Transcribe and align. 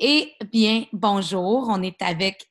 Eh 0.00 0.32
bien, 0.52 0.84
bonjour. 0.92 1.66
On 1.68 1.82
est 1.82 2.00
avec 2.02 2.48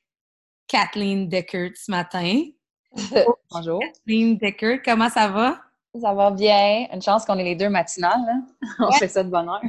Kathleen 0.66 1.30
Deckert 1.30 1.70
ce 1.76 1.90
matin. 1.90 2.44
bonjour. 3.50 3.80
Kathleen 3.80 4.36
Deckert, 4.36 4.82
comment 4.84 5.08
ça 5.08 5.28
va? 5.28 5.58
Ça 5.98 6.12
va 6.12 6.30
bien. 6.30 6.86
Une 6.92 7.00
chance 7.00 7.24
qu'on 7.24 7.38
est 7.38 7.44
les 7.44 7.56
deux 7.56 7.70
matinales. 7.70 8.20
Hein? 8.28 8.46
On 8.80 8.92
fait 8.92 9.08
ça 9.08 9.24
de 9.24 9.30
bonne 9.30 9.48
heure. 9.48 9.62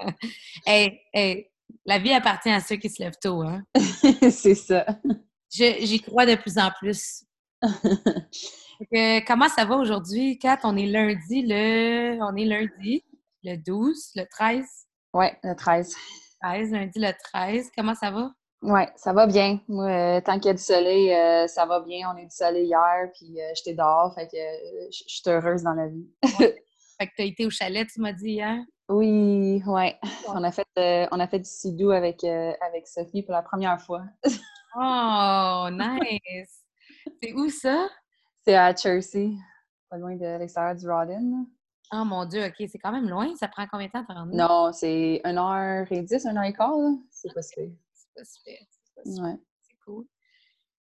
hey, 0.66 1.00
hey, 1.14 1.48
la 1.86 2.00
vie 2.00 2.12
appartient 2.12 2.50
à 2.50 2.58
ceux 2.58 2.74
qui 2.74 2.90
se 2.90 3.00
lèvent 3.00 3.18
tôt. 3.22 3.42
Hein? 3.42 3.62
C'est 4.28 4.56
ça. 4.56 4.84
J'y 5.48 6.00
crois 6.00 6.26
de 6.26 6.34
plus 6.34 6.58
en 6.58 6.72
plus. 6.76 7.24
comment 9.24 9.48
ça 9.48 9.64
va 9.64 9.76
aujourd'hui, 9.76 10.40
Kat? 10.40 10.58
On 10.64 10.76
est 10.76 10.86
lundi, 10.86 11.42
le... 11.46 12.20
On 12.20 12.34
est 12.34 12.46
lundi, 12.46 13.04
le 13.44 13.54
12, 13.58 14.10
le 14.16 14.24
13? 14.28 14.66
Oui, 15.14 15.26
le 15.44 15.54
13. 15.54 15.94
13, 16.42 16.72
lundi 16.72 16.98
le 16.98 17.12
13. 17.32 17.70
Comment 17.76 17.94
ça 17.94 18.10
va? 18.10 18.32
Oui, 18.62 18.82
ça 18.96 19.12
va 19.12 19.26
bien. 19.26 19.58
Moi, 19.66 19.86
euh, 19.86 20.20
tant 20.20 20.34
qu'il 20.34 20.46
y 20.46 20.50
a 20.50 20.54
du 20.54 20.62
soleil, 20.62 21.12
euh, 21.12 21.48
ça 21.48 21.66
va 21.66 21.80
bien. 21.80 22.08
On 22.12 22.16
est 22.16 22.26
du 22.26 22.34
soleil 22.34 22.66
hier, 22.66 23.10
puis 23.12 23.40
euh, 23.40 23.52
j'étais 23.56 23.74
dehors, 23.74 24.14
fait 24.14 24.28
que 24.28 24.36
je 24.36 25.02
suis 25.06 25.22
heureuse 25.26 25.62
dans 25.62 25.74
la 25.74 25.88
vie. 25.88 26.08
Fait 27.00 27.08
que 27.08 27.14
tu 27.16 27.22
as 27.22 27.24
été 27.24 27.46
au 27.46 27.50
chalet, 27.50 27.88
tu 27.88 28.00
m'as 28.00 28.12
dit 28.12 28.32
hier? 28.32 28.58
Oui, 28.88 29.60
oui. 29.66 29.92
On 30.28 30.44
a 30.44 30.52
fait 30.52 30.66
on 31.10 31.18
a 31.18 31.26
fait 31.26 31.40
du 31.40 31.48
sidou 31.48 31.90
avec, 31.90 32.22
avec 32.22 32.86
Sophie 32.86 33.22
pour 33.22 33.32
la 33.32 33.42
première 33.42 33.80
fois. 33.80 34.04
oh, 34.76 35.68
nice! 35.72 36.62
C'est 37.20 37.32
où 37.32 37.48
ça? 37.48 37.88
C'est 38.44 38.54
à 38.54 38.76
Chelsea, 38.76 39.34
pas 39.88 39.96
loin 39.96 40.14
de 40.14 40.38
l'extérieur 40.38 40.76
du 40.76 40.88
Rodden. 40.88 41.46
Oh 41.94 42.04
mon 42.04 42.24
Dieu, 42.24 42.46
OK, 42.46 42.54
c'est 42.58 42.78
quand 42.78 42.92
même 42.92 43.08
loin. 43.08 43.34
Ça 43.36 43.48
prend 43.48 43.66
combien 43.70 43.86
de 43.86 43.92
temps 43.92 44.00
à 44.00 44.04
te 44.04 44.12
rendre? 44.12 44.34
Non, 44.34 44.72
c'est 44.72 45.20
1h10, 45.24 46.08
1h15. 46.08 47.00
C'est 47.10 47.28
super. 47.28 47.68
C'est 47.92 48.14
pas 48.14 48.24
super. 48.24 49.24
Ouais. 49.24 49.36
C'est 49.60 49.76
cool. 49.84 50.06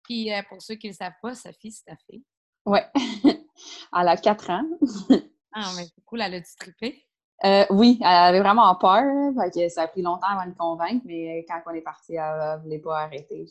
Puis 0.04 0.34
euh, 0.34 0.42
pour 0.48 0.62
ceux 0.62 0.76
qui 0.76 0.88
ne 0.88 0.94
le 0.94 0.96
savent 0.98 1.14
pas, 1.22 1.36
Sophie, 1.36 1.72
c'est 1.72 1.84
ta 1.84 1.98
fille. 2.10 2.24
Ouais. 2.66 2.86
elle 2.96 4.08
a 4.08 4.16
4 4.16 4.50
ans. 4.52 4.64
ah, 5.54 5.72
mais 5.76 5.84
c'est 5.84 6.04
cool. 6.06 6.22
Elle 6.22 6.36
a-tu 6.36 6.56
trippé? 6.56 7.06
Euh, 7.44 7.66
oui, 7.72 7.98
elle 8.02 8.08
avait 8.08 8.40
vraiment 8.40 8.74
peur. 8.76 9.04
que 9.54 9.68
ça 9.68 9.84
a 9.84 9.88
pris 9.88 10.04
longtemps 10.04 10.28
avant 10.28 10.50
de 10.50 10.56
convaincre, 10.56 11.02
mais 11.06 11.40
euh, 11.40 11.46
quand 11.48 11.60
on 11.66 11.74
est 11.74 11.82
parti, 11.82 12.14
elle 12.16 12.58
ne 12.58 12.62
voulait 12.62 12.80
pas 12.80 13.02
arrêter. 13.02 13.48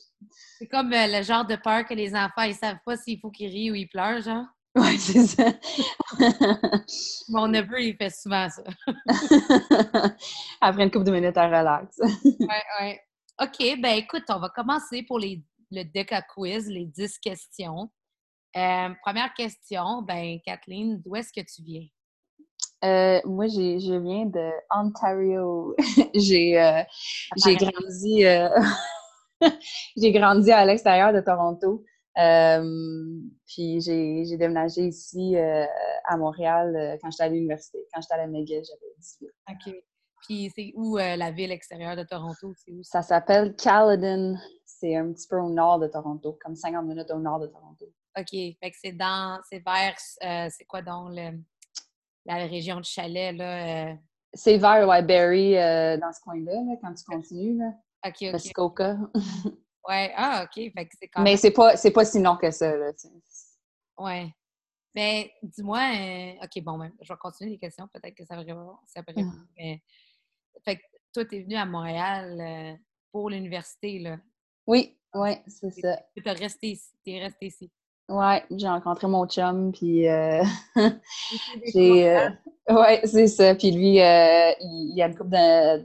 C'est 0.58 0.68
comme 0.68 0.90
le 0.92 1.22
genre 1.22 1.44
de 1.44 1.56
peur 1.56 1.84
que 1.84 1.94
les 1.94 2.14
enfants 2.14 2.46
ne 2.46 2.52
savent 2.52 2.78
pas 2.86 2.96
s'il 2.96 3.18
faut 3.18 3.30
qu'ils 3.30 3.50
rient 3.50 3.70
ou 3.72 3.74
ils 3.74 3.88
pleurent, 3.88 4.22
genre? 4.22 4.46
Oui, 4.76 4.98
c'est 4.98 5.26
ça. 5.26 5.52
Mon 7.28 7.48
neveu, 7.48 7.82
il 7.82 7.96
fait 7.96 8.10
souvent 8.10 8.48
ça. 8.48 8.62
Après 10.60 10.84
une 10.84 10.92
couple 10.92 11.06
de 11.06 11.10
minutes, 11.10 11.36
elle 11.36 11.54
relaxe. 11.54 12.00
oui, 12.24 12.46
oui. 12.80 12.96
OK, 13.42 13.80
ben 13.80 13.96
écoute, 13.96 14.24
on 14.28 14.38
va 14.38 14.48
commencer 14.50 15.02
pour 15.02 15.18
les, 15.18 15.42
le 15.72 15.82
DECA 15.82 16.22
quiz, 16.22 16.68
les 16.68 16.86
10 16.86 17.18
questions. 17.18 17.90
Euh, 18.56 18.90
première 19.02 19.34
question, 19.34 20.02
ben 20.02 20.38
Kathleen, 20.44 21.00
d'où 21.00 21.16
est-ce 21.16 21.32
que 21.32 21.44
tu 21.44 21.62
viens? 21.62 21.86
Euh, 22.84 23.20
moi, 23.24 23.48
je 23.48 23.98
viens 23.98 24.26
de 24.26 24.50
Ontario. 24.70 25.74
j'ai 26.14 26.60
euh, 26.60 26.82
grandi, 27.44 28.24
j'ai 29.96 30.12
grandi 30.12 30.52
à 30.52 30.64
l'extérieur 30.64 31.12
de 31.12 31.20
Toronto. 31.20 31.84
Euh, 32.20 33.20
puis 33.46 33.80
j'ai 33.80 34.36
déménagé 34.36 34.86
ici 34.86 35.36
euh, 35.36 35.64
à 36.04 36.16
Montréal 36.16 36.76
euh, 36.76 36.96
quand 37.00 37.10
j'étais 37.10 37.24
à 37.24 37.28
l'université. 37.28 37.78
Quand 37.92 38.00
j'étais 38.00 38.14
à 38.14 38.18
la 38.18 38.26
McGill, 38.26 38.62
j'avais 38.64 38.92
18 38.98 39.30
OK. 39.50 39.74
Puis 40.22 40.52
c'est 40.54 40.72
où 40.74 40.98
la 40.98 41.30
ville 41.30 41.50
extérieure 41.50 41.96
de 41.96 42.02
Toronto? 42.02 42.52
Où? 42.68 42.82
Ça 42.82 43.00
s'appelle 43.00 43.56
Caledon. 43.56 44.36
C'est 44.66 44.94
un 44.94 45.12
petit 45.12 45.26
peu 45.26 45.38
au 45.38 45.48
nord 45.48 45.78
de 45.78 45.86
Toronto, 45.86 46.38
comme 46.42 46.54
50 46.54 46.84
minutes 46.84 47.10
au 47.10 47.18
nord 47.18 47.40
de 47.40 47.46
Toronto. 47.46 47.86
OK. 48.18 48.30
Fait 48.30 48.56
que 48.70 48.76
c'est 48.82 48.92
dans, 48.92 49.40
c'est 49.48 49.64
vers, 49.64 49.94
c'est 50.50 50.64
quoi 50.66 50.82
donc 50.82 51.12
la 52.26 52.34
région 52.34 52.80
de 52.80 52.84
Chalet, 52.84 53.34
là? 53.34 53.96
C'est 54.34 54.58
vers, 54.58 54.86
ouais, 54.86 55.02
Barrie, 55.02 55.54
dans 55.54 56.12
ce 56.12 56.20
coin-là, 56.20 56.76
quand 56.82 56.92
tu 56.92 57.04
continues, 57.04 57.56
là. 57.56 57.72
OK, 58.06 58.16
OK. 58.20 58.32
Muskoka. 58.34 58.98
Ouais, 59.88 60.12
ah, 60.16 60.44
OK. 60.44 60.54
Fait 60.54 60.86
que 60.86 60.96
c'est 60.98 61.08
quand 61.08 61.22
Mais 61.22 61.36
c'est 61.36 61.52
pas, 61.52 61.74
pas 61.76 62.04
si 62.04 62.20
long 62.20 62.36
que 62.36 62.50
ça, 62.50 62.76
là. 62.76 62.92
Ouais. 63.98 64.34
Mais 64.94 65.32
dis-moi, 65.42 65.78
euh, 65.78 66.44
OK, 66.44 66.62
bon, 66.62 66.78
ben, 66.78 66.92
je 67.00 67.12
vais 67.12 67.18
continuer 67.18 67.52
les 67.52 67.58
questions. 67.58 67.88
Peut-être 67.88 68.14
que 68.14 68.24
ça 68.24 68.36
va 68.36 68.42
ça 68.86 69.02
peut 69.02 69.12
mmh. 69.16 69.46
mais... 69.56 69.82
Fait 70.64 70.76
que 70.76 70.82
toi, 71.12 71.24
tu 71.24 71.36
es 71.36 71.42
venu 71.42 71.54
à 71.56 71.64
Montréal 71.64 72.40
euh, 72.40 72.76
pour 73.12 73.30
l'université, 73.30 73.98
là. 74.00 74.18
Oui, 74.66 74.98
oui, 75.14 75.30
c'est 75.46 75.70
ça. 75.70 75.96
Tu 76.14 76.22
es 76.24 76.32
resté 76.32 76.68
ici. 76.68 76.92
Es 77.06 77.20
resté 77.20 77.46
ici. 77.46 77.70
Ouais, 78.10 78.42
j'ai 78.50 78.66
rencontré 78.66 79.06
mon 79.06 79.24
chum, 79.28 79.70
puis 79.70 80.08
euh, 80.08 80.42
j'ai... 81.72 82.10
Euh, 82.10 82.28
ouais, 82.68 83.00
c'est 83.04 83.28
ça. 83.28 83.54
Puis 83.54 83.70
lui, 83.70 84.00
euh, 84.00 84.50
il, 84.60 85.00
a 85.00 85.06
une 85.06 85.16
couple 85.16 85.30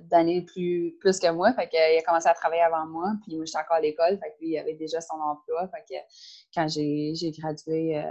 d'années 0.10 0.42
plus, 0.42 0.96
plus 1.00 1.20
que 1.20 1.30
moi, 1.30 1.54
fait 1.54 1.70
qu'il 1.70 1.80
a 1.80 2.02
commencé 2.02 2.28
à 2.28 2.34
travailler 2.34 2.64
avant 2.64 2.88
moi, 2.88 3.14
puis 3.22 3.36
moi, 3.36 3.46
j'étais 3.46 3.60
encore 3.60 3.78
à 3.78 3.82
l'école, 3.82 4.18
fait 4.18 4.32
que 4.32 4.42
lui, 4.42 4.54
il 4.54 4.58
avait 4.58 4.74
déjà 4.74 5.02
son 5.02 5.18
emploi, 5.18 5.68
fait 5.68 5.86
que 5.88 6.00
quand 6.56 6.68
j'ai 6.68 7.14
gradué, 7.38 8.04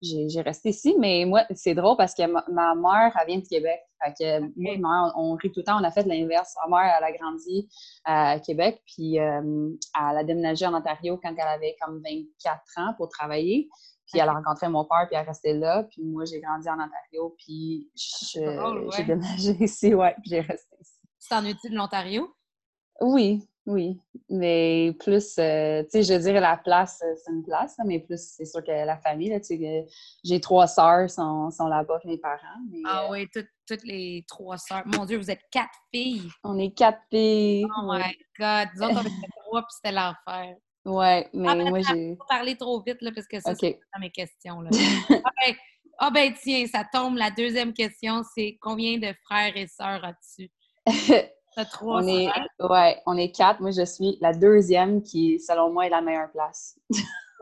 j'ai 0.00 0.40
resté 0.40 0.70
ici. 0.70 0.94
Mais 0.98 1.24
moi, 1.24 1.44
c'est 1.54 1.74
drôle 1.74 1.96
parce 1.96 2.14
que 2.14 2.26
ma, 2.26 2.74
mère, 2.74 3.16
elle 3.20 3.26
vient 3.26 3.38
de 3.38 3.46
Québec. 3.46 3.80
Fait 4.02 4.12
que 4.12 4.40
moi 4.56 4.74
et 4.74 4.78
ma 4.78 4.88
mère, 4.88 5.12
on, 5.16 5.34
rit 5.34 5.50
tout 5.50 5.60
le 5.60 5.64
temps. 5.64 5.80
On 5.80 5.84
a 5.84 5.90
fait 5.90 6.04
l'inverse. 6.04 6.54
Ma 6.68 6.76
mère, 6.76 6.94
elle 6.98 7.04
a 7.04 7.12
grandi 7.12 7.68
à 8.04 8.38
Québec, 8.40 8.82
puis 8.86 9.18
euh, 9.18 9.70
elle 9.98 10.16
a 10.18 10.24
déménagé 10.24 10.66
en 10.66 10.74
Ontario 10.74 11.18
quand 11.22 11.34
elle 11.36 11.48
avait 11.48 11.76
comme 11.80 12.00
24 12.02 12.60
ans 12.76 12.94
pour 12.96 13.08
travailler. 13.08 13.68
Puis 14.06 14.20
elle 14.20 14.28
a 14.28 14.32
rencontré 14.32 14.68
mon 14.68 14.84
père, 14.84 15.06
puis 15.06 15.16
elle 15.16 15.26
restait 15.26 15.52
là. 15.52 15.84
Puis 15.84 16.02
moi, 16.02 16.24
j'ai 16.24 16.40
grandi 16.40 16.68
en 16.68 16.74
Ontario, 16.74 17.34
puis 17.36 17.90
j'ai 17.94 19.04
déménagé 19.04 19.56
ici, 19.60 19.94
ouais, 19.94 20.14
puis 20.22 20.30
j'ai 20.30 20.40
resté 20.40 20.76
ici. 20.80 20.94
Tu 21.20 21.28
t'en 21.28 21.42
de 21.42 21.74
l'Ontario? 21.74 22.34
Oui, 23.00 23.42
oui, 23.68 24.00
mais 24.30 24.96
plus, 24.98 25.36
euh, 25.38 25.82
tu 25.82 25.90
sais, 25.90 26.02
je 26.02 26.18
dirais 26.18 26.40
la 26.40 26.56
place, 26.56 27.02
euh, 27.04 27.14
c'est 27.22 27.30
une 27.30 27.42
place, 27.42 27.76
mais 27.84 27.98
plus, 27.98 28.18
c'est 28.18 28.46
sûr 28.46 28.64
que 28.64 28.70
la 28.70 28.96
famille, 28.96 29.30
tu 29.42 29.58
sais, 29.58 29.86
j'ai 30.24 30.40
trois 30.40 30.66
sœurs, 30.66 31.10
sont, 31.10 31.50
sont 31.50 31.66
là-bas, 31.66 32.00
mes 32.06 32.16
parents. 32.16 32.38
ah 32.86 33.04
euh, 33.04 33.08
oui, 33.10 33.28
toutes, 33.66 33.84
les 33.84 34.24
trois 34.26 34.56
sœurs. 34.56 34.84
Mon 34.86 35.04
Dieu, 35.04 35.18
vous 35.18 35.30
êtes 35.30 35.42
quatre 35.50 35.78
filles! 35.92 36.30
On 36.44 36.58
est 36.58 36.70
quatre 36.70 37.02
filles! 37.10 37.66
Oh 37.76 37.82
my 37.84 38.16
God! 38.38 38.68
Disons 38.72 38.94
qu'on 38.94 39.02
était 39.02 39.10
trois, 39.44 39.60
puis 39.60 39.76
c'était 39.76 39.94
l'enfer. 39.94 40.56
Ouais, 40.86 41.28
mais 41.34 41.54
moi, 41.66 41.80
j'ai... 41.82 42.16
pas 42.16 42.36
parler 42.36 42.56
trop 42.56 42.82
vite, 42.82 43.02
là, 43.02 43.10
parce 43.14 43.26
que 43.26 43.38
ça, 43.38 43.54
c'est 43.54 43.78
dans 43.92 44.00
mes 44.00 44.10
questions, 44.10 44.62
là. 44.62 44.70
ah, 45.10 45.30
ben, 45.44 45.54
ah 45.98 46.10
ben, 46.10 46.32
tiens, 46.32 46.66
ça 46.66 46.86
tombe. 46.90 47.18
La 47.18 47.30
deuxième 47.30 47.74
question, 47.74 48.22
c'est 48.34 48.56
combien 48.62 48.96
de 48.96 49.12
frères 49.26 49.54
et 49.58 49.66
sœurs 49.66 50.02
as-tu? 50.02 50.50
on 51.82 52.06
est, 52.06 52.28
ouais, 52.60 53.02
on 53.06 53.16
est 53.16 53.30
quatre. 53.30 53.60
Moi, 53.60 53.70
je 53.70 53.84
suis 53.84 54.18
la 54.20 54.32
deuxième 54.32 55.02
qui, 55.02 55.38
selon 55.40 55.72
moi, 55.72 55.86
est 55.86 55.90
la 55.90 56.00
meilleure 56.00 56.30
place. 56.30 56.78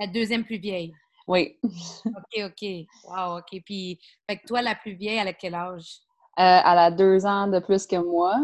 la 0.00 0.06
deuxième 0.06 0.44
plus 0.44 0.58
vieille? 0.58 0.92
Oui. 1.26 1.58
OK, 1.62 2.44
OK. 2.44 2.68
Wow, 3.04 3.38
OK. 3.38 3.62
Puis, 3.64 3.98
fait 4.28 4.38
que 4.38 4.46
toi, 4.46 4.62
la 4.62 4.74
plus 4.74 4.94
vieille, 4.94 5.18
elle 5.18 5.28
a 5.28 5.32
quel 5.32 5.54
âge? 5.54 6.00
Euh, 6.38 6.60
elle 6.64 6.78
a 6.78 6.90
deux 6.90 7.26
ans 7.26 7.48
de 7.48 7.58
plus 7.58 7.86
que 7.86 7.96
moi. 7.96 8.34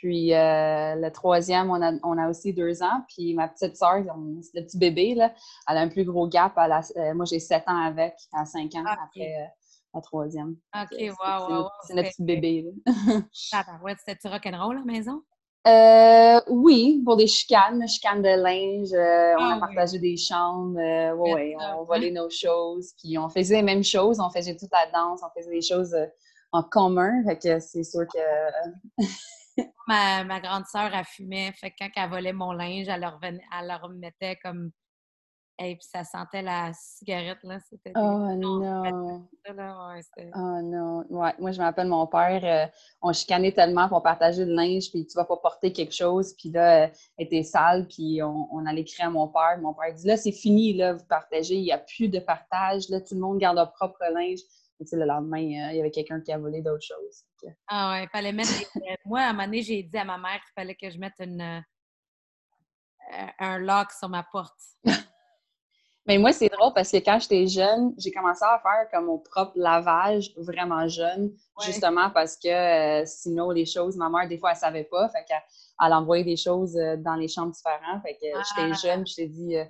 Puis 0.00 0.34
euh, 0.34 0.94
le 0.96 1.10
troisième, 1.10 1.70
on 1.70 1.80
a, 1.80 1.92
on 2.02 2.18
a, 2.18 2.28
aussi 2.28 2.52
deux 2.52 2.82
ans. 2.82 3.02
Puis 3.08 3.34
ma 3.34 3.48
petite 3.48 3.76
soeur, 3.76 3.96
le 3.96 4.60
petit 4.62 4.78
bébé, 4.78 5.14
là, 5.14 5.32
elle 5.68 5.78
a 5.78 5.80
un 5.80 5.88
plus 5.88 6.04
gros 6.04 6.28
gap. 6.28 6.58
Euh, 6.58 7.14
moi, 7.14 7.24
j'ai 7.24 7.40
sept 7.40 7.64
ans 7.66 7.82
avec, 7.82 8.14
à 8.32 8.44
cinq 8.44 8.74
ans 8.74 8.84
ah, 8.86 8.98
après 9.04 9.50
la 9.96 10.02
troisième. 10.02 10.56
OK, 10.74 10.98
wow, 11.00 11.50
wow, 11.50 11.68
C'est 11.86 11.94
notre 11.94 12.10
petit 12.10 12.22
bébé. 12.22 12.66
ouais, 13.82 13.94
C'était-tu 13.98 14.28
rock'n'roll 14.28 14.76
à 14.76 14.80
la 14.80 14.84
maison? 14.84 15.22
Euh, 15.66 16.40
oui, 16.48 17.02
pour 17.04 17.16
des 17.16 17.26
chicanes, 17.26 17.86
chicanes 17.88 18.22
de 18.22 18.28
linge. 18.28 18.92
Euh, 18.92 19.34
on 19.36 19.50
a 19.50 19.56
ah 19.56 19.60
partagé 19.60 19.98
des 19.98 20.16
chambres. 20.16 20.78
Euh, 20.78 21.12
ouais, 21.14 21.56
on 21.76 21.82
volait 21.82 22.12
nos 22.12 22.30
choses. 22.30 22.92
Puis 23.02 23.18
on 23.18 23.28
faisait 23.28 23.56
les 23.56 23.62
mêmes 23.62 23.82
choses. 23.82 24.20
On 24.20 24.30
faisait 24.30 24.56
toute 24.56 24.70
la 24.70 24.86
danse. 24.92 25.22
On 25.24 25.40
faisait 25.40 25.50
des 25.50 25.62
choses 25.62 25.92
euh, 25.94 26.06
en 26.52 26.62
commun. 26.62 27.24
Fait 27.24 27.36
que 27.36 27.58
c'est 27.58 27.82
sûr 27.82 28.06
que. 28.06 28.98
ma, 29.88 30.22
ma, 30.22 30.40
grande 30.40 30.66
sœur, 30.66 30.94
a 30.94 31.02
fumé. 31.02 31.50
Fait 31.58 31.70
que 31.70 31.76
quand 31.80 31.90
elle 31.96 32.10
volait 32.10 32.32
mon 32.32 32.52
linge, 32.52 32.86
elle 32.88 33.00
leur, 33.00 33.18
elle 33.22 33.66
leur 33.66 33.88
mettait 33.88 34.36
comme 34.36 34.70
et 35.58 35.76
puis 35.76 35.86
ça 35.90 36.04
sentait 36.04 36.42
la 36.42 36.72
cigarette, 36.74 37.38
là. 37.42 37.58
C'était 37.60 37.92
oh 37.96 38.34
non! 38.34 39.24
oh 40.34 40.60
non! 40.62 41.04
Ouais, 41.08 41.32
moi, 41.38 41.52
je 41.52 41.58
m'appelle 41.58 41.88
mon 41.88 42.06
père. 42.06 42.44
Euh, 42.44 42.66
on 43.00 43.12
chicanait 43.12 43.52
tellement 43.52 43.88
pour 43.88 44.02
partager 44.02 44.44
le 44.44 44.54
linge, 44.54 44.90
puis 44.90 45.06
tu 45.06 45.16
vas 45.16 45.24
pas 45.24 45.36
porter 45.36 45.72
quelque 45.72 45.94
chose, 45.94 46.34
puis 46.34 46.50
là, 46.50 46.84
euh, 46.84 46.88
elle 47.16 47.26
était 47.26 47.42
sale, 47.42 47.86
puis 47.88 48.20
on, 48.22 48.66
allait 48.66 48.84
crier 48.84 49.04
à 49.04 49.10
mon 49.10 49.28
père. 49.28 49.58
Mon 49.60 49.72
père 49.72 49.94
dit, 49.94 50.06
là, 50.06 50.16
c'est 50.16 50.32
fini, 50.32 50.74
là, 50.74 50.94
vous 50.94 51.06
partagez, 51.06 51.56
il 51.56 51.64
n'y 51.64 51.72
a 51.72 51.78
plus 51.78 52.08
de 52.08 52.18
partage, 52.18 52.88
là, 52.88 53.00
tout 53.00 53.14
le 53.14 53.20
monde 53.20 53.38
garde 53.38 53.56
leur 53.56 53.72
propre 53.72 53.98
linge. 54.12 54.40
Et, 54.78 54.84
le 54.94 55.06
lendemain, 55.06 55.38
euh, 55.38 55.72
il 55.72 55.76
y 55.76 55.80
avait 55.80 55.90
quelqu'un 55.90 56.20
qui 56.20 56.32
a 56.32 56.38
volé 56.38 56.60
d'autres 56.60 56.84
choses. 56.84 57.24
Ah 57.66 57.92
ouais, 57.92 58.04
il 58.04 58.08
fallait 58.10 58.32
mettre... 58.32 58.50
moi, 59.06 59.20
à 59.20 59.30
un 59.30 59.32
moment 59.32 59.44
donné, 59.44 59.62
j'ai 59.62 59.82
dit 59.82 59.96
à 59.96 60.04
ma 60.04 60.18
mère 60.18 60.34
qu'il 60.34 60.52
fallait 60.54 60.74
que 60.74 60.90
je 60.90 60.98
mette 60.98 61.14
une 61.18 61.62
un 63.38 63.58
lock 63.58 63.92
sur 63.92 64.08
ma 64.08 64.22
porte. 64.22 64.60
Mais 66.06 66.18
moi, 66.18 66.32
c'est 66.32 66.48
drôle 66.48 66.72
parce 66.72 66.92
que 66.92 66.98
quand 66.98 67.18
j'étais 67.20 67.46
jeune, 67.48 67.92
j'ai 67.98 68.12
commencé 68.12 68.44
à 68.44 68.60
faire 68.60 68.88
comme 68.92 69.06
mon 69.06 69.18
propre 69.18 69.52
lavage 69.56 70.32
vraiment 70.36 70.86
jeune, 70.86 71.32
justement 71.64 72.10
parce 72.10 72.36
que 72.36 72.48
euh, 72.48 73.04
sinon, 73.06 73.50
les 73.50 73.66
choses, 73.66 73.96
ma 73.96 74.08
mère, 74.08 74.28
des 74.28 74.38
fois, 74.38 74.52
elle 74.52 74.56
savait 74.56 74.84
pas. 74.84 75.08
Fait 75.08 75.24
qu'elle 75.26 75.42
elle 75.84 75.92
envoyait 75.92 76.24
des 76.24 76.36
choses 76.36 76.76
euh, 76.76 76.96
dans 76.96 77.16
les 77.16 77.26
chambres 77.26 77.52
différentes. 77.52 78.02
Fait 78.02 78.14
que 78.14 78.26
j'étais 78.26 78.70
ah. 78.72 78.74
jeune, 78.74 79.06
je 79.06 79.14
t'ai 79.16 79.26
dit, 79.26 79.56
euh, 79.56 79.64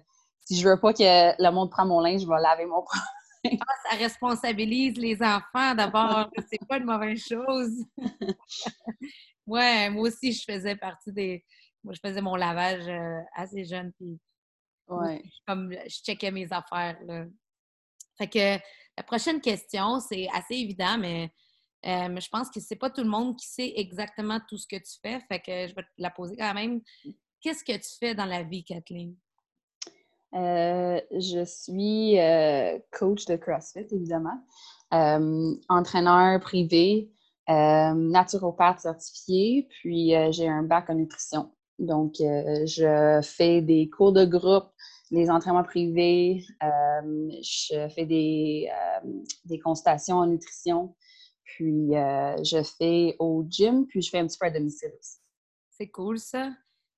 si 0.45 0.61
je 0.61 0.69
veux 0.69 0.79
pas 0.79 0.93
que 0.93 1.43
le 1.43 1.51
monde 1.51 1.71
prenne 1.71 1.89
mon 1.89 2.01
linge, 2.01 2.21
je 2.21 2.29
vais 2.29 2.41
laver 2.41 2.67
mon 2.67 2.83
propre 2.83 2.99
ah, 3.45 3.91
ça 3.91 3.97
responsabilise 3.97 4.97
les 4.97 5.23
enfants 5.23 5.73
d'abord. 5.77 6.29
c'est 6.51 6.67
pas 6.69 6.79
une 6.79 6.85
mauvaise 6.85 7.21
chose. 7.21 7.77
ouais, 9.47 9.89
moi 9.89 10.09
aussi, 10.09 10.33
je 10.33 10.43
faisais 10.43 10.75
partie 10.75 11.13
des. 11.13 11.45
Moi, 11.85 11.95
je 11.95 12.01
faisais 12.05 12.21
mon 12.21 12.35
lavage 12.35 12.91
assez 13.37 13.65
jeune, 13.65 13.93
puis 13.93 14.19
Ouais. 14.89 15.23
Comme 15.47 15.73
je 15.73 16.03
checkais 16.03 16.31
mes 16.31 16.51
affaires. 16.53 16.99
Là. 17.07 17.27
Fait 18.17 18.29
que 18.29 18.63
la 18.97 19.03
prochaine 19.03 19.41
question, 19.41 20.01
c'est 20.01 20.29
assez 20.33 20.55
évident, 20.55 20.97
mais 20.99 21.31
euh, 21.87 22.19
je 22.19 22.29
pense 22.29 22.51
que 22.51 22.61
c'est 22.61 22.77
pas 22.77 22.91
tout 22.91 23.03
le 23.03 23.11
monde 23.11 23.37
qui 23.37 23.47
sait 23.47 23.73
exactement 23.77 24.39
tout 24.49 24.57
ce 24.57 24.67
que 24.67 24.77
tu 24.77 24.99
fais. 25.03 25.21
Fait 25.29 25.41
que 25.41 25.69
je 25.69 25.75
vais 25.75 25.83
te 25.83 25.89
la 25.99 26.11
poser 26.11 26.37
quand 26.37 26.55
même. 26.55 26.81
Qu'est-ce 27.41 27.63
que 27.63 27.77
tu 27.77 27.99
fais 27.99 28.15
dans 28.15 28.25
la 28.25 28.43
vie, 28.43 28.65
Kathleen? 28.65 29.15
Euh, 30.35 31.01
je 31.13 31.45
suis 31.45 32.19
euh, 32.19 32.79
coach 32.91 33.27
de 33.27 33.37
CrossFit, 33.37 33.87
évidemment. 33.93 34.43
entraîneur 35.69 36.41
privé, 36.41 37.13
naturopathe 37.49 38.81
certifié, 38.81 39.69
puis 39.69 40.13
j'ai 40.31 40.49
un 40.49 40.63
bac 40.63 40.91
en 40.91 40.95
nutrition. 40.95 41.53
Donc, 41.79 42.15
je 42.19 43.21
fais 43.23 43.61
des 43.61 43.89
cours 43.91 44.13
de 44.13 44.25
groupe 44.25 44.71
les 45.11 45.31
entraînements 45.31 45.65
privés, 45.65 46.45
euh, 46.63 47.31
je 47.43 47.89
fais 47.95 48.07
des, 48.07 48.69
euh, 48.71 49.09
des, 49.45 49.59
consultations 49.59 50.17
en 50.17 50.27
nutrition, 50.27 50.97
puis 51.45 51.97
euh, 51.97 52.37
je 52.43 52.63
fais 52.63 53.15
au 53.19 53.47
gym, 53.49 53.87
puis 53.87 54.03
je 54.03 54.11
fais 54.11 54.19
un 54.19 54.27
petit 54.27 54.39
peu 54.39 54.47
à 54.47 54.51
domicile 54.51 54.91
aussi. 54.99 55.19
C'est 55.71 55.89
cool 55.89 56.19
ça. 56.19 56.51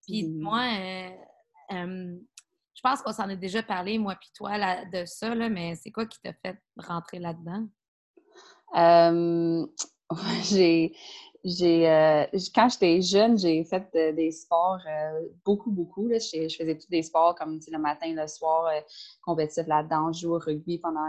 Puis 0.06 0.26
moi, 0.28 0.64
je 1.70 2.80
pense 2.82 3.02
qu'on 3.02 3.12
s'en 3.12 3.28
est 3.28 3.36
déjà 3.36 3.62
parlé, 3.62 3.98
moi 3.98 4.16
puis 4.18 4.30
toi, 4.34 4.56
là, 4.56 4.84
de 4.86 5.04
ça, 5.04 5.34
là, 5.34 5.50
mais 5.50 5.74
c'est 5.76 5.90
quoi 5.90 6.06
qui 6.06 6.18
t'a 6.20 6.32
fait 6.32 6.56
rentrer 6.76 7.18
là-dedans? 7.18 7.66
j'ai 10.44 10.94
j'ai, 11.44 11.88
euh, 11.88 12.24
quand 12.54 12.68
j'étais 12.68 13.00
jeune, 13.00 13.38
j'ai 13.38 13.64
fait 13.64 13.86
euh, 13.94 14.12
des 14.12 14.32
sports 14.32 14.80
euh, 14.86 15.20
beaucoup, 15.44 15.70
beaucoup. 15.70 16.08
Là. 16.08 16.18
Je, 16.18 16.54
faisais 16.56 16.76
tous 16.76 16.88
des 16.88 17.02
sports 17.02 17.34
comme 17.36 17.60
le 17.70 17.78
matin, 17.78 18.12
le 18.14 18.26
soir, 18.26 18.70
compétitif 19.22 19.66
là-dedans. 19.66 20.12
Jouais 20.12 20.36
au 20.36 20.38
rugby 20.38 20.78
pendant, 20.78 21.06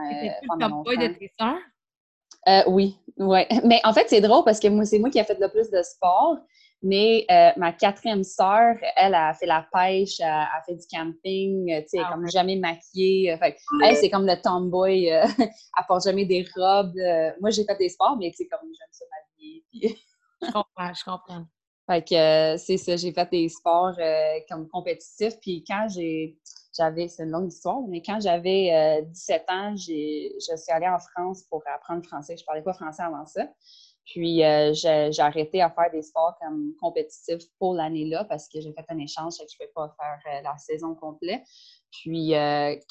pendant 0.47 0.69
longtemps. 0.69 0.91
de 0.91 2.69
oui, 2.69 2.97
ouais. 3.17 3.47
Mais 3.65 3.81
en 3.83 3.93
fait, 3.93 4.07
c'est 4.07 4.21
drôle 4.21 4.43
parce 4.45 4.59
que 4.59 4.67
moi, 4.67 4.85
c'est 4.85 4.99
moi 4.99 5.09
qui 5.09 5.19
ai 5.19 5.23
fait 5.23 5.39
le 5.39 5.49
plus 5.49 5.69
de 5.71 5.81
sport. 5.81 6.37
Mais 6.81 7.25
ma 7.57 7.73
quatrième 7.73 8.23
sœur, 8.23 8.75
elle 8.95 9.13
a 9.13 9.33
fait 9.33 9.47
la 9.47 9.67
pêche, 9.73 10.21
elle 10.21 10.27
a 10.27 10.61
fait 10.65 10.75
du 10.75 10.85
camping, 10.89 11.81
tu 11.81 11.89
sais, 11.89 11.97
ah 12.01 12.13
comme 12.13 12.29
jamais 12.29 12.55
maquillée. 12.55 13.37
elle, 13.83 13.97
c'est 13.97 14.09
comme 14.09 14.25
le 14.25 14.41
tomboy, 14.41 15.05
elle 15.07 15.29
porte 15.89 16.05
jamais 16.05 16.23
des 16.23 16.45
robes. 16.55 16.95
moi, 17.41 17.49
j'ai 17.49 17.65
fait 17.65 17.75
des 17.77 17.89
sports, 17.89 18.15
mais 18.17 18.31
c'est 18.33 18.47
comme 18.47 18.61
j'aime 18.63 18.87
ça 18.91 19.03
m'habiller. 19.11 19.99
Je 20.41 20.51
comprends, 20.51 20.93
je 20.93 21.03
comprends. 21.03 21.45
Fait 21.89 22.07
que 22.07 22.13
euh, 22.13 22.57
c'est 22.57 22.77
ça, 22.77 22.95
j'ai 22.97 23.11
fait 23.11 23.29
des 23.31 23.49
sports 23.49 23.95
euh, 23.97 24.39
comme 24.47 24.67
compétitifs. 24.67 25.39
Puis 25.41 25.63
quand 25.67 25.87
j'ai 25.89 26.37
j'avais, 26.77 27.07
c'est 27.07 27.23
une 27.23 27.31
longue 27.31 27.47
histoire, 27.47 27.81
mais 27.89 28.01
quand 28.01 28.19
j'avais 28.21 29.01
17 29.03 29.43
euh, 29.49 29.53
ans, 29.53 29.75
j'ai, 29.75 30.31
je 30.35 30.55
suis 30.55 30.71
allée 30.71 30.87
en 30.87 30.99
France 30.99 31.43
pour 31.49 31.63
apprendre 31.65 32.01
le 32.03 32.07
français. 32.07 32.37
Je 32.37 32.45
parlais 32.45 32.61
pas 32.61 32.73
français 32.73 33.01
avant 33.01 33.25
ça. 33.25 33.47
Puis 34.05 34.37
j'ai, 34.37 35.19
arrêté 35.19 35.61
à 35.61 35.69
faire 35.71 35.89
des 35.91 36.03
sports 36.03 36.37
comme 36.39 36.73
compétitifs 36.79 37.49
pour 37.57 37.73
l'année-là 37.73 38.23
parce 38.25 38.47
que 38.47 38.61
j'ai 38.61 38.71
fait 38.71 38.85
un 38.89 38.99
échange 38.99 39.33
et 39.41 39.45
que 39.45 39.51
je 39.51 39.57
ne 39.63 39.67
pouvais 39.67 39.71
pas 39.73 39.95
faire 39.99 40.43
la 40.43 40.57
saison 40.57 40.95
complète. 40.95 41.41
Puis 41.91 42.31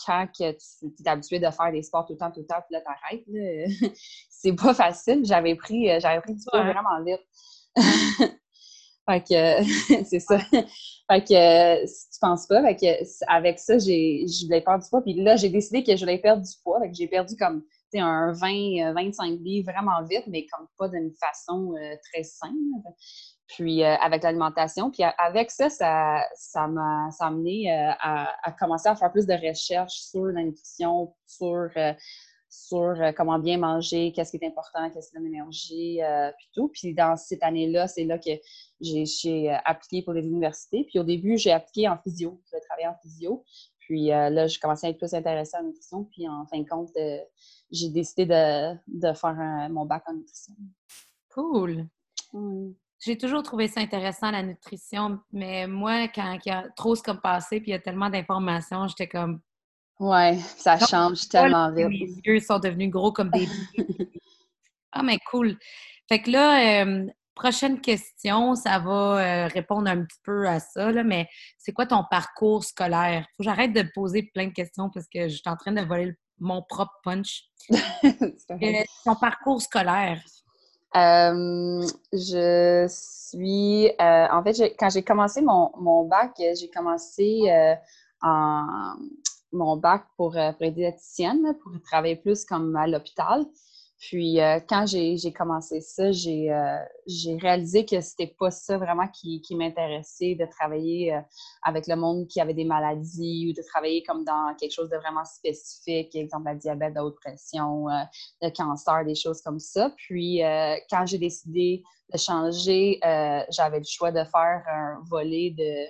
quand 0.06 0.26
tu 0.34 0.42
es 0.44 0.56
habitué 1.06 1.38
de 1.38 1.50
faire 1.50 1.72
des 1.72 1.82
sports 1.82 2.06
tout 2.06 2.14
le 2.14 2.18
temps, 2.18 2.30
tout 2.30 2.40
le 2.40 2.46
temps, 2.46 2.60
puis 2.68 2.74
là, 2.74 2.80
t'arrêtes, 2.80 3.96
c'est 4.30 4.54
pas 4.54 4.74
facile. 4.74 5.24
J'avais 5.24 5.54
pris, 5.54 5.88
j'avais 6.00 6.20
pris 6.20 6.34
du 6.34 6.44
poids 6.50 6.64
vraiment 6.64 7.02
vite. 7.04 7.20
fait 9.08 9.20
que 9.22 10.04
c'est 10.04 10.20
ça. 10.20 10.38
Fait 10.40 11.24
que 11.24 11.86
si 11.86 12.10
tu 12.10 12.18
penses 12.20 12.46
pas, 12.46 12.62
fait 12.62 12.76
que 12.76 13.24
avec 13.26 13.58
ça, 13.58 13.78
j'ai, 13.78 14.26
je 14.26 14.46
voulais 14.46 14.60
perdre 14.60 14.84
du 14.84 14.90
poids. 14.90 15.02
Puis 15.02 15.14
là, 15.14 15.36
j'ai 15.36 15.48
décidé 15.48 15.82
que 15.82 15.96
je 15.96 16.00
voulais 16.00 16.18
perdre 16.18 16.42
du 16.42 16.52
poids. 16.62 16.80
Fait 16.80 16.90
que 16.90 16.96
j'ai 16.96 17.08
perdu 17.08 17.34
comme 17.36 17.62
un 17.94 18.32
20, 18.32 18.92
25 18.92 19.24
euh, 19.24 19.36
livres 19.40 19.72
vraiment 19.72 20.02
vite, 20.04 20.24
mais 20.26 20.46
comme 20.46 20.66
pas 20.76 20.88
d'une 20.88 21.12
façon 21.14 21.72
euh, 21.74 21.94
très 22.12 22.22
simple. 22.22 22.54
Puis 23.48 23.82
euh, 23.82 23.94
avec 23.96 24.22
l'alimentation. 24.22 24.90
Puis 24.90 25.02
avec 25.18 25.50
ça, 25.50 25.70
ça, 25.70 26.22
ça 26.34 26.66
m'a 26.66 27.08
amené 27.20 27.70
à, 27.70 28.32
à, 28.42 28.52
commencer 28.52 28.88
à 28.88 28.94
faire 28.94 29.10
plus 29.10 29.26
de 29.26 29.34
recherches 29.34 30.00
sur 30.00 30.26
la 30.26 30.42
nutrition, 30.42 31.14
sur 31.26 31.70
sur 32.48 32.78
euh, 32.78 33.12
comment 33.12 33.38
bien 33.38 33.58
manger, 33.58 34.12
qu'est-ce 34.12 34.30
qui 34.30 34.42
est 34.42 34.46
important, 34.46 34.90
qu'est-ce 34.90 35.10
qui 35.10 35.14
donne 35.14 35.24
l'énergie, 35.24 36.02
euh, 36.02 36.30
puis 36.36 36.48
tout. 36.54 36.68
Puis 36.68 36.94
dans 36.94 37.16
cette 37.16 37.42
année-là, 37.42 37.88
c'est 37.88 38.04
là 38.04 38.18
que 38.18 38.30
j'ai 38.80 39.50
euh, 39.50 39.56
appliqué 39.64 40.02
pour 40.02 40.14
les 40.14 40.26
universités. 40.26 40.84
Puis 40.84 40.98
au 40.98 41.04
début, 41.04 41.36
j'ai 41.36 41.52
appliqué 41.52 41.88
en 41.88 41.98
physio. 41.98 42.40
Je 42.52 42.58
travaillé 42.66 42.88
en 42.88 42.96
physio. 43.02 43.44
Puis 43.80 44.08
là, 44.08 44.46
j'ai 44.46 44.58
commencé 44.58 44.86
à 44.86 44.90
être 44.90 44.98
plus 44.98 45.14
intéressée 45.14 45.56
en 45.56 45.62
nutrition. 45.62 46.04
Puis 46.04 46.28
en 46.28 46.44
fin 46.44 46.60
de 46.60 46.68
compte, 46.68 46.90
j'ai 47.70 47.88
décidé 47.88 48.26
de, 48.26 49.12
faire 49.14 49.68
mon 49.70 49.86
bac 49.86 50.02
en 50.06 50.12
nutrition. 50.12 50.52
Cool! 51.30 51.86
J'ai 53.00 53.16
toujours 53.16 53.42
trouvé 53.42 53.68
ça 53.68 53.80
intéressant, 53.80 54.30
la 54.30 54.42
nutrition, 54.42 55.20
mais 55.32 55.66
moi, 55.66 56.08
quand 56.08 56.38
il 56.44 56.48
y 56.48 56.52
a 56.52 56.64
trop 56.76 56.96
ce 56.96 57.02
comme 57.02 57.20
passé, 57.20 57.60
puis 57.60 57.70
il 57.70 57.72
y 57.72 57.76
a 57.76 57.78
tellement 57.78 58.10
d'informations, 58.10 58.88
j'étais 58.88 59.08
comme, 59.08 59.40
Ouais, 60.00 60.38
ça 60.56 60.78
change 60.78 61.28
tellement 61.28 61.72
vite. 61.72 61.88
Mes 61.88 62.32
yeux 62.32 62.40
sont 62.40 62.58
devenus 62.58 62.90
gros 62.90 63.12
comme 63.12 63.30
des. 63.30 63.48
ah, 64.92 65.02
mais 65.02 65.18
cool. 65.30 65.58
Fait 66.08 66.22
que 66.22 66.30
là, 66.30 66.84
euh, 66.84 67.06
prochaine 67.34 67.80
question, 67.80 68.54
ça 68.54 68.78
va 68.78 68.90
euh, 68.90 69.46
répondre 69.48 69.90
un 69.90 70.04
petit 70.04 70.18
peu 70.22 70.48
à 70.48 70.60
ça, 70.60 70.92
là, 70.92 71.02
mais 71.02 71.28
c'est 71.58 71.72
quoi 71.72 71.86
ton 71.86 72.04
parcours 72.08 72.64
scolaire? 72.64 73.26
Faut 73.36 73.42
que 73.42 73.44
j'arrête 73.44 73.72
de 73.72 73.84
poser 73.92 74.30
plein 74.34 74.46
de 74.46 74.52
questions 74.52 74.88
parce 74.88 75.06
que 75.12 75.28
je 75.28 75.34
suis 75.34 75.42
en 75.46 75.56
train 75.56 75.72
de 75.72 75.82
voler 75.82 76.12
mon 76.38 76.62
propre 76.62 76.94
punch. 77.02 77.44
Euh, 78.50 78.84
ton 79.04 79.14
parcours 79.16 79.60
scolaire? 79.60 80.22
Je 80.94 82.86
suis. 82.88 83.90
en 83.98 84.42
fait, 84.42 84.74
quand 84.78 84.90
j'ai 84.90 85.02
commencé 85.02 85.42
mon, 85.42 86.04
bac, 86.04 86.32
j'ai 86.38 86.70
commencé 86.70 87.50
en 88.22 88.94
mon 89.52 89.76
bac 89.76 90.04
pour, 90.16 90.36
euh, 90.36 90.52
pour 90.52 90.66
être 90.66 91.00
pour 91.62 91.72
travailler 91.82 92.16
plus 92.16 92.44
comme 92.44 92.76
à 92.76 92.86
l'hôpital. 92.86 93.44
Puis 93.98 94.40
euh, 94.40 94.60
quand 94.68 94.86
j'ai 94.86 95.32
commencé 95.32 95.80
ça, 95.80 96.04
euh, 96.04 96.78
j'ai 97.06 97.36
réalisé 97.36 97.84
que 97.84 98.00
c'était 98.00 98.34
pas 98.38 98.50
ça 98.50 98.78
vraiment 98.78 99.08
qui, 99.08 99.40
qui 99.40 99.56
m'intéressait, 99.56 100.36
de 100.36 100.46
travailler 100.46 101.20
avec 101.62 101.86
le 101.86 101.96
monde 101.96 102.28
qui 102.28 102.40
avait 102.40 102.54
des 102.54 102.64
maladies 102.64 103.48
ou 103.50 103.52
de 103.60 103.66
travailler 103.66 104.02
comme 104.04 104.24
dans 104.24 104.54
quelque 104.58 104.72
chose 104.72 104.88
de 104.88 104.96
vraiment 104.96 105.24
spécifique, 105.24 106.14
exemple 106.14 106.46
la 106.46 106.54
diabète, 106.54 106.94
la 106.94 107.04
haute 107.04 107.16
pression, 107.16 107.86
le 108.40 108.50
cancer, 108.50 109.04
des 109.04 109.14
choses 109.14 109.40
comme 109.42 109.58
ça. 109.58 109.90
Puis 109.96 110.40
quand 110.90 111.06
j'ai 111.06 111.18
décidé 111.18 111.82
de 112.12 112.18
changer, 112.18 113.00
j'avais 113.50 113.78
le 113.78 113.84
choix 113.84 114.12
de 114.12 114.24
faire 114.24 114.62
un 114.68 115.02
volet 115.08 115.50
de 115.50 115.88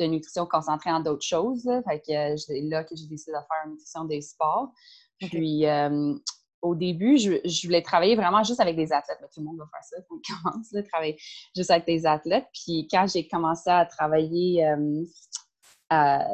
de 0.00 0.06
nutrition 0.06 0.46
concentrée 0.46 0.90
en 0.90 1.00
d'autres 1.00 1.24
choses. 1.24 1.64
Là. 1.64 1.82
Fait 1.82 2.00
que 2.00 2.12
euh, 2.12 2.36
c'est 2.36 2.60
là 2.62 2.82
que 2.84 2.96
j'ai 2.96 3.06
décidé 3.06 3.32
de 3.32 3.36
faire 3.36 3.66
une 3.66 3.72
nutrition 3.72 4.04
des 4.04 4.20
sports. 4.20 4.72
Puis 5.20 5.66
euh, 5.66 6.14
au 6.62 6.74
début, 6.74 7.18
je, 7.18 7.66
voulais 7.66 7.82
travailler 7.82 8.16
vraiment 8.16 8.42
juste 8.42 8.60
avec 8.60 8.76
des 8.76 8.92
athlètes. 8.92 9.18
Mais 9.20 9.28
tout 9.32 9.40
le 9.40 9.46
monde 9.46 9.58
va 9.58 9.66
faire 9.72 9.82
ça 9.82 9.96
on 10.10 10.20
commence, 10.52 10.74
à 10.74 10.82
travailler 10.82 11.16
juste 11.56 11.70
avec 11.70 11.86
des 11.86 12.06
athlètes. 12.06 12.46
Puis 12.52 12.88
quand 12.90 13.06
j'ai 13.12 13.26
commencé 13.26 13.70
à 13.70 13.86
travailler 13.86 14.66
euh, 14.66 15.04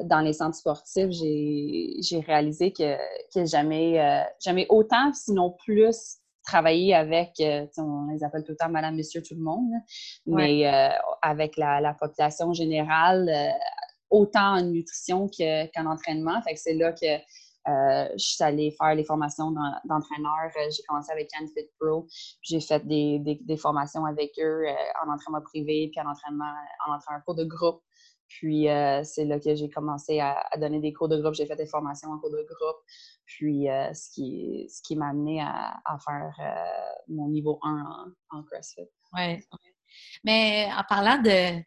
dans 0.05 0.21
les 0.21 0.33
centres 0.33 0.57
sportifs, 0.57 1.11
j'ai 1.11 2.21
réalisé 2.27 2.73
que, 2.73 2.97
que 3.35 3.47
jamais, 3.47 4.25
jamais 4.45 4.67
autant, 4.69 5.13
sinon 5.15 5.57
plus, 5.65 6.21
travailler 6.47 6.95
avec, 6.95 7.33
euh, 7.41 7.67
on 7.77 8.07
les 8.13 8.25
appelle 8.25 8.45
tout 8.45 8.53
le 8.53 8.57
temps 8.57 8.71
madame, 8.71 8.97
monsieur, 8.97 9.21
tout 9.21 9.35
le 9.35 9.43
monde, 9.43 9.73
mais 10.27 10.67
euh, 10.67 10.89
avec 11.21 11.57
la, 11.57 11.95
population 11.99 12.53
générale, 12.53 13.29
euh, 13.29 13.51
autant 14.09 14.57
en 14.57 14.63
nutrition 14.63 15.29
qu'en 15.29 15.87
entraînement. 15.87 16.41
Fait 16.43 16.55
que 16.55 16.61
c'est 16.61 16.75
là 16.75 16.93
que 16.93 17.19
je 17.67 18.13
suis 18.17 18.45
allée 18.45 18.71
faire 18.71 18.95
les 18.95 19.05
formations 19.05 19.51
d'entraîneur. 19.51 20.51
j'ai 20.55 20.83
commencé 20.87 21.13
avec 21.13 21.31
CanFit 21.31 21.69
Pro. 21.79 22.07
J'ai 22.43 22.61
fait 22.61 22.87
des, 22.87 23.57
formations 23.57 24.05
avec 24.05 24.33
eux 24.39 24.65
en 25.05 25.13
entraînement 25.13 25.43
privé, 25.43 25.91
puis 25.93 26.01
en 26.01 26.11
entraînement, 26.11 26.53
en 26.87 26.95
entraînement 26.95 27.23
cours 27.25 27.35
de 27.35 27.45
groupe. 27.45 27.83
Puis 28.29 28.67
c'est 29.05 29.25
là 29.25 29.39
que 29.41 29.55
j'ai 29.55 29.71
commencé 29.71 30.21
à, 30.21 30.45
donner 30.59 30.81
des 30.81 30.93
cours 30.93 31.09
de 31.09 31.21
groupe. 31.21 31.35
J'ai 31.35 31.47
fait 31.47 31.57
des 31.57 31.67
formations 31.67 32.11
en 32.11 32.19
cours 32.19 32.31
de 32.31 32.47
groupe. 32.49 32.83
Puis 33.25 33.67
ce 33.67 34.11
qui, 34.15 34.69
ce 34.69 34.95
m'a 34.95 35.09
amené 35.09 35.41
à, 35.41 35.99
faire 36.05 36.35
mon 37.09 37.29
niveau 37.29 37.59
1 37.63 38.15
en, 38.31 38.43
CrossFit. 38.45 38.89
Oui. 39.15 39.39
Mais 40.25 40.69
en 40.77 40.83
parlant 40.89 41.19
de, 41.23 41.63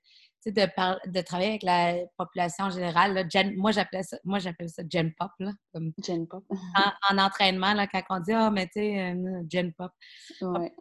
de, 0.45 1.11
de 1.11 1.21
travailler 1.21 1.49
avec 1.49 1.63
la 1.63 1.95
population 2.17 2.65
en 2.65 2.69
général, 2.69 3.27
moi 3.57 3.71
j'appelle 3.71 4.03
ça, 4.03 4.17
moi 4.23 4.39
j'appelle 4.39 4.69
ça 4.69 4.83
Gen 4.89 5.13
Pop, 5.17 5.31
là, 5.39 5.51
comme 5.73 5.91
Gen 6.05 6.27
Pop. 6.27 6.43
en, 7.09 7.17
entraînement, 7.17 7.73
là, 7.73 7.87
quand 7.87 8.01
on 8.09 8.19
dit 8.19 8.31
Ah, 8.31 8.47
oh, 8.47 8.53
mais 8.53 8.65
tu 8.67 8.79
sais, 8.79 9.11
euh, 9.11 9.43
Gen 9.51 9.73
Pop. 9.73 9.91
Ouais. 10.41 10.73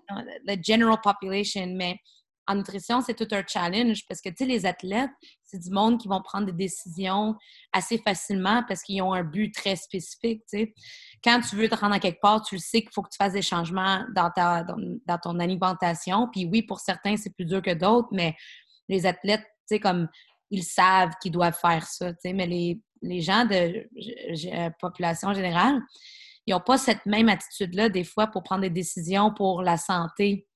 La 0.44 0.60
general 0.60 0.98
population, 1.02 1.66
mais 1.74 1.98
en 2.48 2.54
nutrition, 2.54 3.02
c'est 3.02 3.14
tout 3.14 3.28
un 3.32 3.42
challenge 3.46 4.06
parce 4.08 4.22
que, 4.22 4.30
tu 4.30 4.36
sais, 4.38 4.46
les 4.46 4.64
athlètes, 4.64 5.10
c'est 5.44 5.58
du 5.58 5.70
monde 5.70 6.00
qui 6.00 6.08
vont 6.08 6.22
prendre 6.22 6.46
des 6.46 6.52
décisions 6.52 7.34
assez 7.74 7.98
facilement 7.98 8.64
parce 8.66 8.82
qu'ils 8.82 9.02
ont 9.02 9.12
un 9.12 9.22
but 9.22 9.52
très 9.52 9.76
spécifique, 9.76 10.42
tu 10.48 10.58
sais. 10.58 10.74
Quand 11.22 11.40
tu 11.40 11.56
veux 11.56 11.68
te 11.68 11.74
rendre 11.74 11.94
à 11.94 12.00
quelque 12.00 12.20
part, 12.22 12.42
tu 12.42 12.54
le 12.54 12.60
sais 12.60 12.80
qu'il 12.80 12.90
faut 12.94 13.02
que 13.02 13.10
tu 13.10 13.18
fasses 13.18 13.34
des 13.34 13.42
changements 13.42 14.02
dans, 14.14 14.30
ta, 14.30 14.64
dans, 14.64 15.18
ton 15.22 15.38
alimentation. 15.38 16.28
Puis 16.32 16.48
oui, 16.50 16.62
pour 16.62 16.80
certains, 16.80 17.18
c'est 17.18 17.34
plus 17.34 17.44
dur 17.44 17.60
que 17.60 17.74
d'autres, 17.74 18.08
mais 18.12 18.34
les 18.88 19.06
athlètes, 19.06 19.42
tu 19.42 19.76
sais, 19.76 19.80
comme, 19.80 20.08
ils 20.50 20.64
savent 20.64 21.12
qu'ils 21.20 21.32
doivent 21.32 21.58
faire 21.58 21.86
ça, 21.86 22.12
tu 22.12 22.18
sais. 22.22 22.32
Mais 22.32 22.46
les, 22.46 22.80
les 23.02 23.20
gens 23.20 23.44
de 23.44 23.88
population 24.80 25.32
générale, 25.32 25.80
ils 26.46 26.52
n'ont 26.52 26.60
pas 26.60 26.78
cette 26.78 27.04
même 27.06 27.28
attitude-là, 27.28 27.88
des 27.88 28.04
fois, 28.04 28.26
pour 28.28 28.42
prendre 28.42 28.62
des 28.62 28.70
décisions 28.70 29.32
pour 29.34 29.62
la 29.62 29.76
santé. 29.76 30.46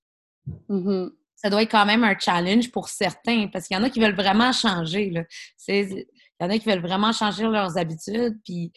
Mm-hmm 0.69 1.11
ça 1.43 1.51
doit 1.51 1.63
être 1.63 1.71
quand 1.71 1.87
même 1.87 2.05
un 2.05 2.17
challenge 2.17 2.71
pour 2.71 2.89
certains 2.89 3.49
parce 3.49 3.67
qu'il 3.67 3.77
y 3.77 3.81
en 3.81 3.83
a 3.83 3.91
qui 3.91 4.01
veulent 4.01 4.15
vraiment 4.15 4.53
changer. 4.53 5.11
Là. 5.11 5.25
Il 5.67 6.07
y 6.41 6.45
en 6.45 6.51
a 6.51 6.59
qui 6.59 6.69
veulent 6.69 6.87
vraiment 6.87 7.13
changer 7.13 7.43
leurs 7.43 7.77
habitudes. 7.77 8.39
Puis, 8.45 8.73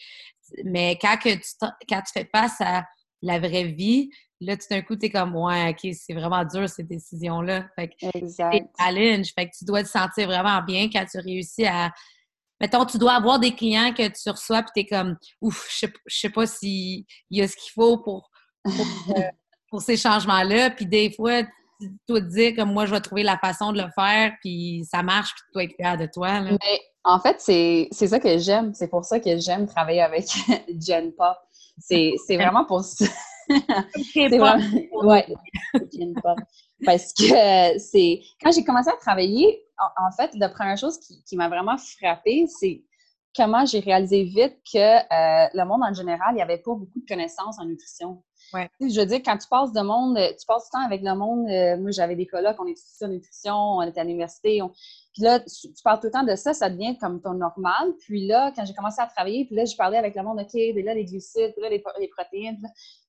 mais 0.64 0.98
quand, 1.00 1.16
que 1.16 1.34
tu, 1.34 1.50
quand 1.88 2.02
tu 2.02 2.12
fais 2.12 2.28
face 2.34 2.60
à 2.60 2.84
la 3.22 3.38
vraie 3.38 3.64
vie, 3.64 4.10
là, 4.40 4.56
tout 4.56 4.66
d'un 4.70 4.82
coup, 4.82 4.96
tu 4.96 5.06
es 5.06 5.10
comme, 5.10 5.34
ouais, 5.36 5.70
OK, 5.70 5.92
c'est 5.94 6.14
vraiment 6.14 6.44
dur, 6.44 6.68
ces 6.68 6.82
décisions-là. 6.82 7.66
Fait 7.74 7.88
que 7.88 7.94
c'est 8.00 8.66
challenge. 8.78 9.32
Fait 9.34 9.46
que 9.46 9.56
tu 9.56 9.64
dois 9.64 9.82
te 9.82 9.88
sentir 9.88 10.26
vraiment 10.26 10.62
bien 10.62 10.88
quand 10.92 11.04
tu 11.10 11.18
réussis 11.18 11.66
à. 11.66 11.92
Mettons, 12.60 12.86
tu 12.86 12.96
dois 12.96 13.12
avoir 13.12 13.38
des 13.38 13.54
clients 13.54 13.92
que 13.92 14.08
tu 14.08 14.30
reçois, 14.30 14.62
puis 14.62 14.70
tu 14.74 14.80
es 14.80 14.86
comme, 14.86 15.16
ouf, 15.42 15.68
je 15.70 15.86
sais, 15.86 15.92
sais 16.06 16.30
pas 16.30 16.46
s'il 16.46 17.04
y 17.30 17.42
a 17.42 17.48
ce 17.48 17.56
qu'il 17.56 17.72
faut 17.74 17.98
pour, 17.98 18.30
pour, 18.64 18.72
euh, 19.18 19.22
pour 19.70 19.82
ces 19.82 19.96
changements-là. 19.96 20.70
Puis 20.70 20.86
des 20.86 21.12
fois, 21.12 21.42
tu 21.80 21.90
dois 22.08 22.20
te 22.20 22.26
dire 22.26 22.56
comme 22.56 22.72
moi, 22.72 22.86
je 22.86 22.94
vais 22.94 23.00
trouver 23.00 23.22
la 23.22 23.36
façon 23.38 23.72
de 23.72 23.82
le 23.82 23.88
faire, 23.94 24.32
puis 24.40 24.86
ça 24.90 25.02
marche, 25.02 25.32
puis 25.34 25.42
tu 25.46 25.52
dois 25.52 25.64
être 25.64 25.76
fier 25.76 25.96
de 25.98 26.06
toi. 26.12 26.40
Mais 26.40 26.58
en 27.04 27.20
fait, 27.20 27.36
c'est 27.40 27.88
ça 27.92 28.18
que 28.18 28.38
j'aime. 28.38 28.72
C'est 28.74 28.88
pour 28.88 29.04
ça 29.04 29.20
que 29.20 29.38
j'aime 29.38 29.66
travailler 29.66 30.02
avec 30.02 30.26
Jen 30.80 31.12
Pop. 31.12 31.36
C'est 31.78 32.16
vraiment 32.30 32.64
pour 32.64 32.82
ça. 32.82 33.04
C'est 34.12 34.28
vraiment... 34.28 34.62
Ouais. 35.02 35.26
Parce 36.84 37.12
que 37.12 37.78
c'est... 37.78 38.20
Quand 38.42 38.52
j'ai 38.52 38.64
commencé 38.64 38.90
à 38.90 38.96
travailler, 39.00 39.62
en, 39.78 40.10
fait, 40.12 40.30
la 40.34 40.48
première 40.48 40.76
chose 40.76 40.98
qui, 40.98 41.22
qui 41.24 41.36
m'a 41.36 41.48
vraiment 41.48 41.76
frappée, 41.78 42.46
c'est 42.46 42.82
comment 43.36 43.66
j'ai 43.66 43.80
réalisé 43.80 44.24
vite 44.24 44.58
que 44.72 44.78
euh, 44.78 45.48
le 45.52 45.64
monde 45.64 45.82
en 45.82 45.92
général, 45.92 46.28
il 46.32 46.36
n'y 46.36 46.42
avait 46.42 46.58
pas 46.58 46.74
beaucoup 46.74 47.00
de 47.00 47.06
connaissances 47.06 47.58
en 47.58 47.66
nutrition. 47.66 48.22
Je 48.80 49.00
veux 49.00 49.06
dire, 49.06 49.20
quand 49.24 49.36
tu 49.38 49.48
passes 49.48 49.72
de 49.72 49.80
monde, 49.80 50.16
tu 50.16 50.46
passes 50.46 50.64
du 50.64 50.70
temps 50.70 50.84
avec 50.84 51.02
le 51.02 51.14
monde. 51.14 51.48
Euh, 51.48 51.76
moi, 51.76 51.90
j'avais 51.90 52.16
des 52.16 52.26
colloques, 52.26 52.56
on 52.58 52.66
étudiait 52.66 53.06
en 53.06 53.08
nutrition, 53.08 53.56
on 53.56 53.82
était 53.82 54.00
à 54.00 54.04
l'université. 54.04 54.60
Puis 55.12 55.22
là, 55.22 55.40
tu, 55.40 55.68
parles 55.82 56.00
tout 56.00 56.06
le 56.06 56.12
temps 56.12 56.22
de 56.22 56.36
ça, 56.36 56.52
ça 56.54 56.68
devient 56.70 56.96
comme 56.98 57.20
ton 57.20 57.34
normal. 57.34 57.94
Puis 58.00 58.26
là, 58.26 58.52
quand 58.54 58.64
j'ai 58.64 58.74
commencé 58.74 59.00
à 59.00 59.06
travailler, 59.06 59.44
puis 59.46 59.56
là, 59.56 59.64
je 59.64 59.76
parlais 59.76 59.96
avec 59.98 60.14
le 60.14 60.22
monde, 60.22 60.40
OK, 60.40 60.50
puis 60.50 60.82
là, 60.82 60.94
les 60.94 61.04
glucides, 61.04 61.52
puis 61.52 61.62
là, 61.62 61.68
les, 61.70 62.08
protéines. 62.08 62.60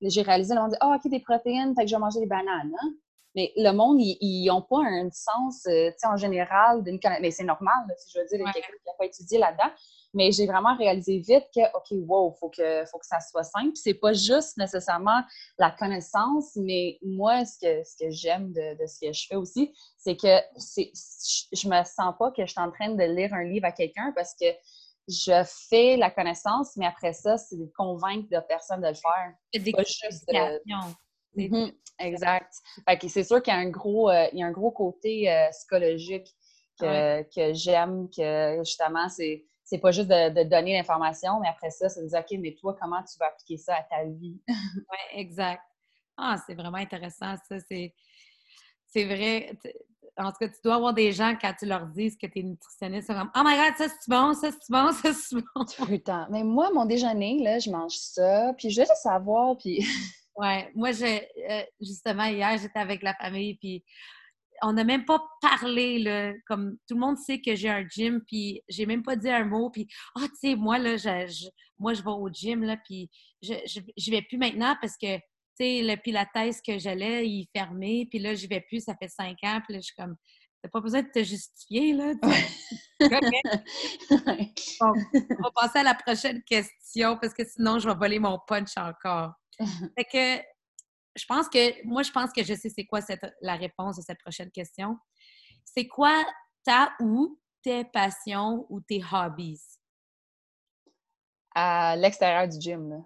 j'ai 0.02 0.22
réalisé, 0.22 0.56
le 0.56 0.62
monde 0.62 0.72
dit, 0.72 0.78
ah, 0.80 0.96
OK, 0.96 1.10
des 1.10 1.20
protéines, 1.20 1.76
fait 1.76 1.84
que 1.84 1.90
je 1.90 1.96
vais 1.96 2.00
manger 2.00 2.20
des 2.20 2.28
bananes. 2.28 2.72
Hein. 2.82 2.90
Mais 3.36 3.52
le 3.56 3.72
monde, 3.72 3.98
ils 4.00 4.48
n'ont 4.48 4.64
pas 4.64 4.80
un 4.80 5.10
sens, 5.12 5.68
euh, 5.68 5.92
tu 5.92 5.96
sais, 5.98 6.08
en 6.08 6.18
général, 6.18 6.84
d'une 6.84 7.00
Mais 7.22 7.30
c'est 7.30 7.44
normal, 7.44 7.86
si 7.98 8.12
je 8.14 8.20
veux 8.20 8.26
dire, 8.26 8.52
quelqu'un 8.52 8.68
qui 8.68 8.88
n'a 8.88 8.94
pas 8.98 9.06
étudié 9.06 9.38
là-dedans. 9.38 9.72
Mais 10.18 10.32
j'ai 10.32 10.48
vraiment 10.48 10.76
réalisé 10.76 11.20
vite 11.20 11.46
que, 11.54 11.62
OK, 11.78 11.92
wow, 11.92 12.34
il 12.34 12.40
faut 12.40 12.50
que, 12.50 12.84
faut 12.86 12.98
que 12.98 13.06
ça 13.06 13.20
soit 13.20 13.44
simple. 13.44 13.74
C'est 13.76 13.94
pas 13.94 14.14
juste 14.14 14.58
nécessairement 14.58 15.22
la 15.60 15.70
connaissance, 15.70 16.56
mais 16.56 16.98
moi, 17.04 17.46
ce 17.46 17.60
que, 17.60 17.84
ce 17.84 17.96
que 18.04 18.10
j'aime 18.10 18.52
de, 18.52 18.82
de, 18.82 18.88
ce 18.88 19.00
que 19.00 19.14
je 19.14 19.28
fais 19.28 19.36
aussi, 19.36 19.76
c'est 19.96 20.18
que 20.18 20.40
c'est, 20.56 20.92
je 21.54 21.70
me 21.70 21.84
sens 21.84 22.16
pas 22.18 22.32
que 22.32 22.44
je 22.48 22.52
suis 22.52 22.60
en 22.60 22.72
train 22.72 22.96
de 22.96 23.04
lire 23.04 23.32
un 23.32 23.44
livre 23.44 23.68
à 23.68 23.72
quelqu'un 23.72 24.12
parce 24.16 24.34
que 24.34 24.48
je 25.08 25.44
fais 25.70 25.98
la 25.98 26.10
connaissance, 26.10 26.76
mais 26.78 26.88
après 26.88 27.14
ça, 27.14 27.38
c'est 27.38 27.56
de 27.56 27.72
convaincre 27.78 28.28
de 28.32 28.40
personne 28.48 28.82
de 28.82 28.88
le 28.88 28.96
faire. 28.96 29.34
C'est 29.54 29.60
des 29.60 29.72
pas 29.72 29.84
juste 29.84 30.28
mm-hmm, 31.36 31.74
exact. 32.00 32.54
c'est 33.08 33.24
sûr 33.24 33.44
qu'il 33.44 33.54
y 33.54 33.56
a 33.56 33.60
un 33.60 33.70
gros, 33.70 34.10
euh, 34.10 34.28
il 34.34 34.40
y 34.40 34.44
a 34.44 34.48
un 34.48 34.52
gros 34.52 34.72
côté 34.72 35.32
euh, 35.32 35.48
psychologique 35.52 36.28
que, 36.80 37.22
que 37.34 37.54
j'aime, 37.54 38.10
que 38.10 38.58
justement, 38.64 39.08
c'est 39.10 39.46
c'est 39.68 39.80
pas 39.80 39.92
juste 39.92 40.08
de, 40.08 40.44
donner 40.44 40.78
l'information, 40.78 41.42
mais 41.42 41.50
après 41.50 41.72
ça, 41.72 41.90
c'est 41.90 42.02
de 42.02 42.08
dire, 42.08 42.20
OK, 42.20 42.38
mais 42.40 42.54
toi, 42.54 42.76
comment 42.80 43.04
tu 43.04 43.18
vas 43.20 43.28
appliquer 43.28 43.58
ça 43.58 43.76
à 43.76 43.84
ta 43.84 44.06
vie? 44.06 44.42
oui, 44.48 44.98
exact. 45.14 45.62
Ah, 46.16 46.38
c'est 46.48 46.56
vraiment 46.56 46.78
intéressant, 46.78 47.36
ça. 47.50 47.58
C'est, 47.70 47.94
c'est 48.86 49.04
vrai. 49.04 49.58
En 50.16 50.32
tout 50.32 50.38
cas, 50.40 50.48
tu 50.48 50.60
dois 50.64 50.76
avoir 50.76 50.94
des 50.94 51.12
gens, 51.12 51.36
quand 51.40 51.54
tu 51.60 51.66
leur 51.66 51.86
dis 51.88 52.18
que 52.18 52.28
tu 52.28 52.40
es 52.40 52.44
nutritionniste, 52.44 53.10
comme 53.10 53.30
Oh 53.36 53.42
my 53.44 53.58
God, 53.58 53.74
ça 53.78 53.90
c'est 53.90 54.10
bon, 54.10 54.34
ça 54.34 54.52
c'est 54.52 54.72
bon, 54.72 54.92
ça 54.94 55.14
c'est 55.14 55.36
bon. 55.36 55.98
Temps. 56.06 56.28
Mais 56.32 56.44
moi, 56.44 56.72
mon 56.74 56.86
déjeuner, 56.86 57.44
là, 57.44 57.60
je 57.60 57.70
mange 57.70 57.98
ça, 57.98 58.54
puis 58.58 58.70
je 58.70 58.80
veux 58.80 58.88
juste 58.88 59.02
savoir, 59.04 59.58
puis. 59.58 59.86
Ouais, 60.40 60.72
moi, 60.76 60.92
j'ai, 60.92 61.28
euh, 61.50 61.64
justement, 61.82 62.26
hier, 62.26 62.58
j'étais 62.60 62.78
avec 62.78 63.02
la 63.02 63.16
famille, 63.16 63.56
puis 63.56 63.84
on 64.62 64.74
n'a 64.74 64.84
même 64.84 65.06
pas 65.06 65.22
parlé, 65.42 66.00
là, 66.00 66.34
comme 66.48 66.78
tout 66.88 66.96
le 66.96 67.00
monde 67.00 67.18
sait 67.18 67.40
que 67.42 67.56
j'ai 67.56 67.70
un 67.70 67.86
gym, 67.88 68.22
puis 68.26 68.62
j'ai 68.68 68.86
même 68.86 69.04
pas 69.04 69.16
dit 69.16 69.30
un 69.30 69.46
mot, 69.46 69.70
puis 69.70 69.88
ah, 70.16 70.22
tu 70.22 70.50
sais, 70.50 70.56
moi, 70.56 70.78
là, 70.78 70.98
je, 70.98 71.48
moi, 71.80 71.94
je 71.94 72.02
vais 72.02 72.10
au 72.10 72.30
gym, 72.30 72.64
là, 72.64 72.78
puis 72.86 73.10
je, 73.42 73.54
je, 73.66 74.12
vais 74.12 74.22
plus 74.22 74.38
maintenant 74.38 74.76
parce 74.82 74.98
que, 74.98 75.18
tu 75.18 75.24
sais, 75.60 75.82
le 75.84 75.96
pilates 75.96 76.62
que 76.66 76.78
j'allais, 76.78 77.28
il 77.28 77.42
est 77.42 77.50
fermé, 77.58 78.08
puis 78.10 78.20
là, 78.20 78.36
je 78.36 78.48
vais 78.48 78.62
plus, 78.62 78.82
ça 78.84 78.96
fait 78.96 79.10
cinq 79.10 79.38
ans, 79.44 79.62
puis 79.66 79.74
là, 79.74 79.80
je 79.80 79.86
suis 79.86 79.96
comme, 79.96 80.16
t'as 80.62 80.70
pas 80.70 80.82
besoin 80.82 81.02
de 81.02 81.10
te 81.10 81.24
justifier, 81.24 81.94
là. 81.94 82.14
on 84.82 84.94
va 85.42 85.52
passer 85.56 85.80
à 85.80 85.84
la 85.84 85.96
prochaine 85.96 86.42
question, 86.44 87.18
parce 87.22 87.34
que 87.34 87.48
sinon, 87.48 87.80
je 87.80 87.88
vais 87.88 87.96
voler 87.96 88.20
mon 88.20 88.40
punch 88.48 88.78
encore. 88.78 89.34
fait 89.98 90.06
que, 90.12 90.57
je 91.18 91.26
pense 91.26 91.50
que, 91.50 91.86
moi, 91.86 92.04
je 92.04 92.12
pense 92.12 92.32
que 92.32 92.44
je 92.44 92.54
sais 92.54 92.70
c'est 92.70 92.86
quoi 92.86 93.02
cette, 93.02 93.26
la 93.42 93.56
réponse 93.56 94.00
à 94.00 94.02
cette 94.02 94.20
prochaine 94.20 94.52
question. 94.52 94.98
C'est 95.66 95.88
quoi 95.88 96.26
ta 96.64 96.94
ou 97.00 97.40
tes 97.62 97.84
passions 97.86 98.66
ou 98.70 98.80
tes 98.82 99.04
hobbies? 99.12 99.62
À 101.56 101.96
l'extérieur 101.96 102.48
du 102.48 102.60
gym, 102.60 102.90
là. 102.90 102.98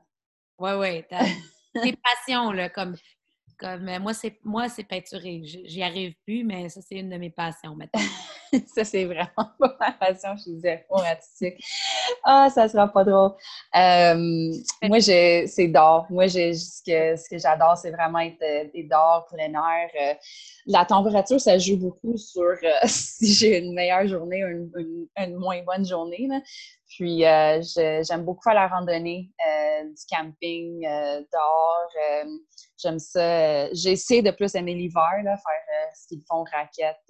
Oui, 0.60 0.72
oui. 0.74 1.04
tes 1.82 1.96
passions, 2.04 2.52
là, 2.52 2.70
comme 2.70 2.96
comme, 3.62 4.00
moi, 4.00 4.14
c'est 4.16 4.40
moi 4.44 4.70
c'est 4.70 4.84
peinturer. 4.84 5.42
J'y 5.44 5.84
arrive 5.84 6.16
plus, 6.26 6.44
mais 6.44 6.68
ça, 6.70 6.82
c'est 6.82 6.96
une 6.96 7.10
de 7.10 7.18
mes 7.18 7.30
passions 7.30 7.76
maintenant. 7.76 8.02
ça, 8.76 8.84
c'est 8.84 9.06
vraiment 9.06 9.30
pas 9.60 9.78
ma 9.80 9.92
passion. 9.94 10.36
Je 10.36 10.42
suis 10.42 10.60
zéro 10.60 11.00
artistique. 11.00 11.64
Ah, 12.24 12.50
ça 12.54 12.68
sera 12.68 12.88
pas 12.88 13.04
drôle. 13.04 13.32
Euh, 13.76 14.54
moi, 14.84 15.02
c'est 15.02 15.68
d'or. 15.68 16.08
Moi, 16.10 16.28
ce 16.28 16.84
que, 16.84 17.16
ce 17.16 17.30
que 17.30 17.38
j'adore, 17.38 17.78
c'est 17.78 17.92
vraiment 17.92 18.20
être 18.20 18.42
euh, 18.42 18.88
d'or, 18.90 19.28
plein 19.32 19.54
air. 19.54 20.18
la 20.66 20.86
température, 20.86 21.40
ça 21.40 21.58
joue 21.58 21.78
beaucoup 21.78 22.18
sur 22.18 22.56
si 22.86 23.34
j'ai 23.34 23.60
une 23.60 23.74
meilleure 23.74 24.08
journée 24.08 24.44
ou 24.44 24.48
une, 24.48 25.08
une, 25.18 25.36
moins 25.36 25.62
bonne 25.64 25.86
journée. 25.86 26.28
Là. 26.28 26.42
Puis, 27.02 27.26
euh, 27.26 27.60
j'aime 28.08 28.24
beaucoup 28.24 28.44
faire 28.44 28.54
la 28.54 28.68
randonnée, 28.68 29.32
euh, 29.40 29.86
du 29.86 30.04
camping 30.08 30.86
euh, 30.86 31.24
dehors. 31.34 32.30
j'aime 32.78 33.00
ça. 33.00 33.74
J'essaie 33.74 34.22
de 34.22 34.30
plus 34.30 34.54
aimer 34.54 34.76
l'hiver, 34.76 35.10
faire 35.24 35.90
ski 35.96 36.18
de 36.18 36.24
fond, 36.28 36.44
raquette. 36.44 37.02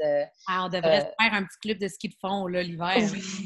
Ah, 0.47 0.63
on 0.63 0.69
devrait 0.69 1.13
faire 1.19 1.33
un 1.33 1.43
petit 1.43 1.59
club 1.61 1.77
de 1.77 1.89
ski 1.89 2.07
de 2.07 2.15
fond 2.21 2.47
l'hiver. 2.47 2.95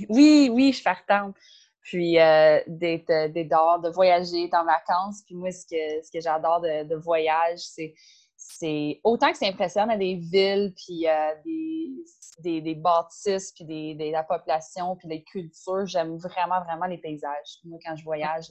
Oui, 0.10 0.52
oui, 0.54 0.72
je 0.72 0.84
fais 0.84 0.92
retendre. 0.92 1.34
Puis, 1.82 2.14
d'être 2.14 3.34
dehors, 3.50 3.80
de 3.80 3.90
voyager, 3.90 4.44
être 4.44 4.54
en 4.54 4.66
vacances. 4.66 5.24
Puis 5.26 5.34
moi, 5.34 5.50
ce 5.50 5.66
que, 5.66 6.06
ce 6.06 6.12
que 6.12 6.22
j'adore 6.22 6.62
de, 6.62 6.84
de 6.84 6.96
voyage, 6.96 7.58
c'est 7.58 7.96
c'est 8.48 9.00
autant 9.04 9.32
que 9.32 9.38
c'est 9.38 9.48
impressionnant 9.48 9.98
des 9.98 10.16
villes, 10.16 10.74
puis 10.76 11.08
euh, 11.08 11.32
des, 12.40 12.62
des, 12.62 12.76
bâtisses, 12.76 13.52
puis 13.54 13.66
des, 13.66 14.12
la 14.12 14.24
population, 14.24 14.96
puis 14.96 15.08
les 15.08 15.24
cultures, 15.24 15.86
j'aime 15.86 16.18
vraiment, 16.18 16.62
vraiment 16.64 16.86
les 16.86 16.98
paysages. 16.98 17.60
Moi, 17.64 17.80
quand 17.84 17.96
je 17.96 18.04
voyage, 18.04 18.46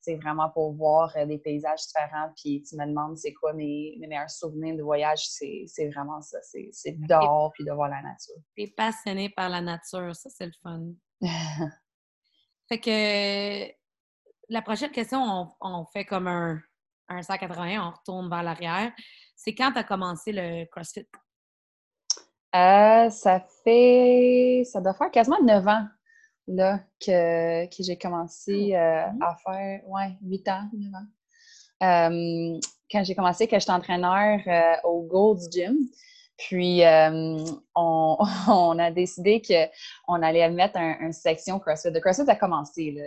c'est 0.00 0.16
vraiment 0.16 0.50
pour 0.50 0.74
voir 0.74 1.12
euh, 1.16 1.24
des 1.26 1.38
paysages 1.38 1.80
différents, 1.86 2.30
puis 2.36 2.62
tu 2.62 2.76
me 2.76 2.86
demandes 2.86 3.16
c'est 3.16 3.32
quoi 3.32 3.52
mes, 3.52 3.96
meilleurs 4.00 4.30
souvenirs 4.30 4.76
de 4.76 4.82
voyage, 4.82 5.26
c'est 5.26 5.88
vraiment 5.94 6.20
ça. 6.20 6.38
C'est 6.42 6.98
dehors, 6.98 7.52
puis 7.54 7.64
de 7.64 7.72
voir 7.72 7.88
la 7.88 8.02
nature. 8.02 8.36
Tu 8.54 8.64
es 8.64 8.66
passionné 8.68 9.30
par 9.30 9.48
la 9.48 9.60
nature, 9.60 10.14
ça, 10.14 10.28
c'est 10.30 10.46
le 10.46 10.52
fun. 10.62 10.92
fait 12.68 12.78
que 12.78 13.74
la 14.50 14.62
prochaine 14.62 14.90
question, 14.90 15.22
on, 15.22 15.48
on 15.60 15.84
fait 15.86 16.04
comme 16.04 16.28
un, 16.28 16.60
un 17.08 17.22
180, 17.22 17.82
on 17.82 17.90
retourne 17.90 18.28
vers 18.28 18.42
l'arrière. 18.42 18.92
C'est 19.38 19.54
quand 19.54 19.70
tu 19.70 19.78
as 19.78 19.84
commencé 19.84 20.32
le 20.32 20.64
CrossFit? 20.64 21.06
Euh, 22.56 23.08
ça 23.08 23.40
fait. 23.62 24.64
Ça 24.64 24.80
doit 24.80 24.94
faire 24.94 25.12
quasiment 25.12 25.40
9 25.40 25.68
ans 25.68 25.86
là, 26.48 26.80
que, 27.00 27.66
que 27.66 27.82
j'ai 27.84 27.96
commencé 27.96 28.74
ah, 28.74 29.06
euh, 29.06 29.10
à 29.20 29.36
faire. 29.36 29.80
Ouais, 29.86 30.16
8 30.22 30.48
ans, 30.48 30.68
9 30.72 30.92
ans. 30.92 31.06
Euh, 31.80 32.60
quand 32.90 33.04
j'ai 33.04 33.14
commencé, 33.14 33.46
que 33.46 33.56
j'étais 33.56 33.70
entraîneur 33.70 34.40
au 34.82 35.02
Gold's 35.02 35.48
Gym, 35.52 35.76
puis, 36.38 36.84
euh, 36.84 37.36
on, 37.74 38.78
a 38.78 38.90
décidé 38.92 39.42
qu'on 39.42 40.22
allait 40.22 40.48
mettre 40.50 40.78
une 40.78 41.12
section 41.12 41.58
CrossFit. 41.58 41.90
Le 41.90 42.00
CrossFit 42.00 42.30
a 42.30 42.36
commencé. 42.36 42.92
Là. 42.92 43.02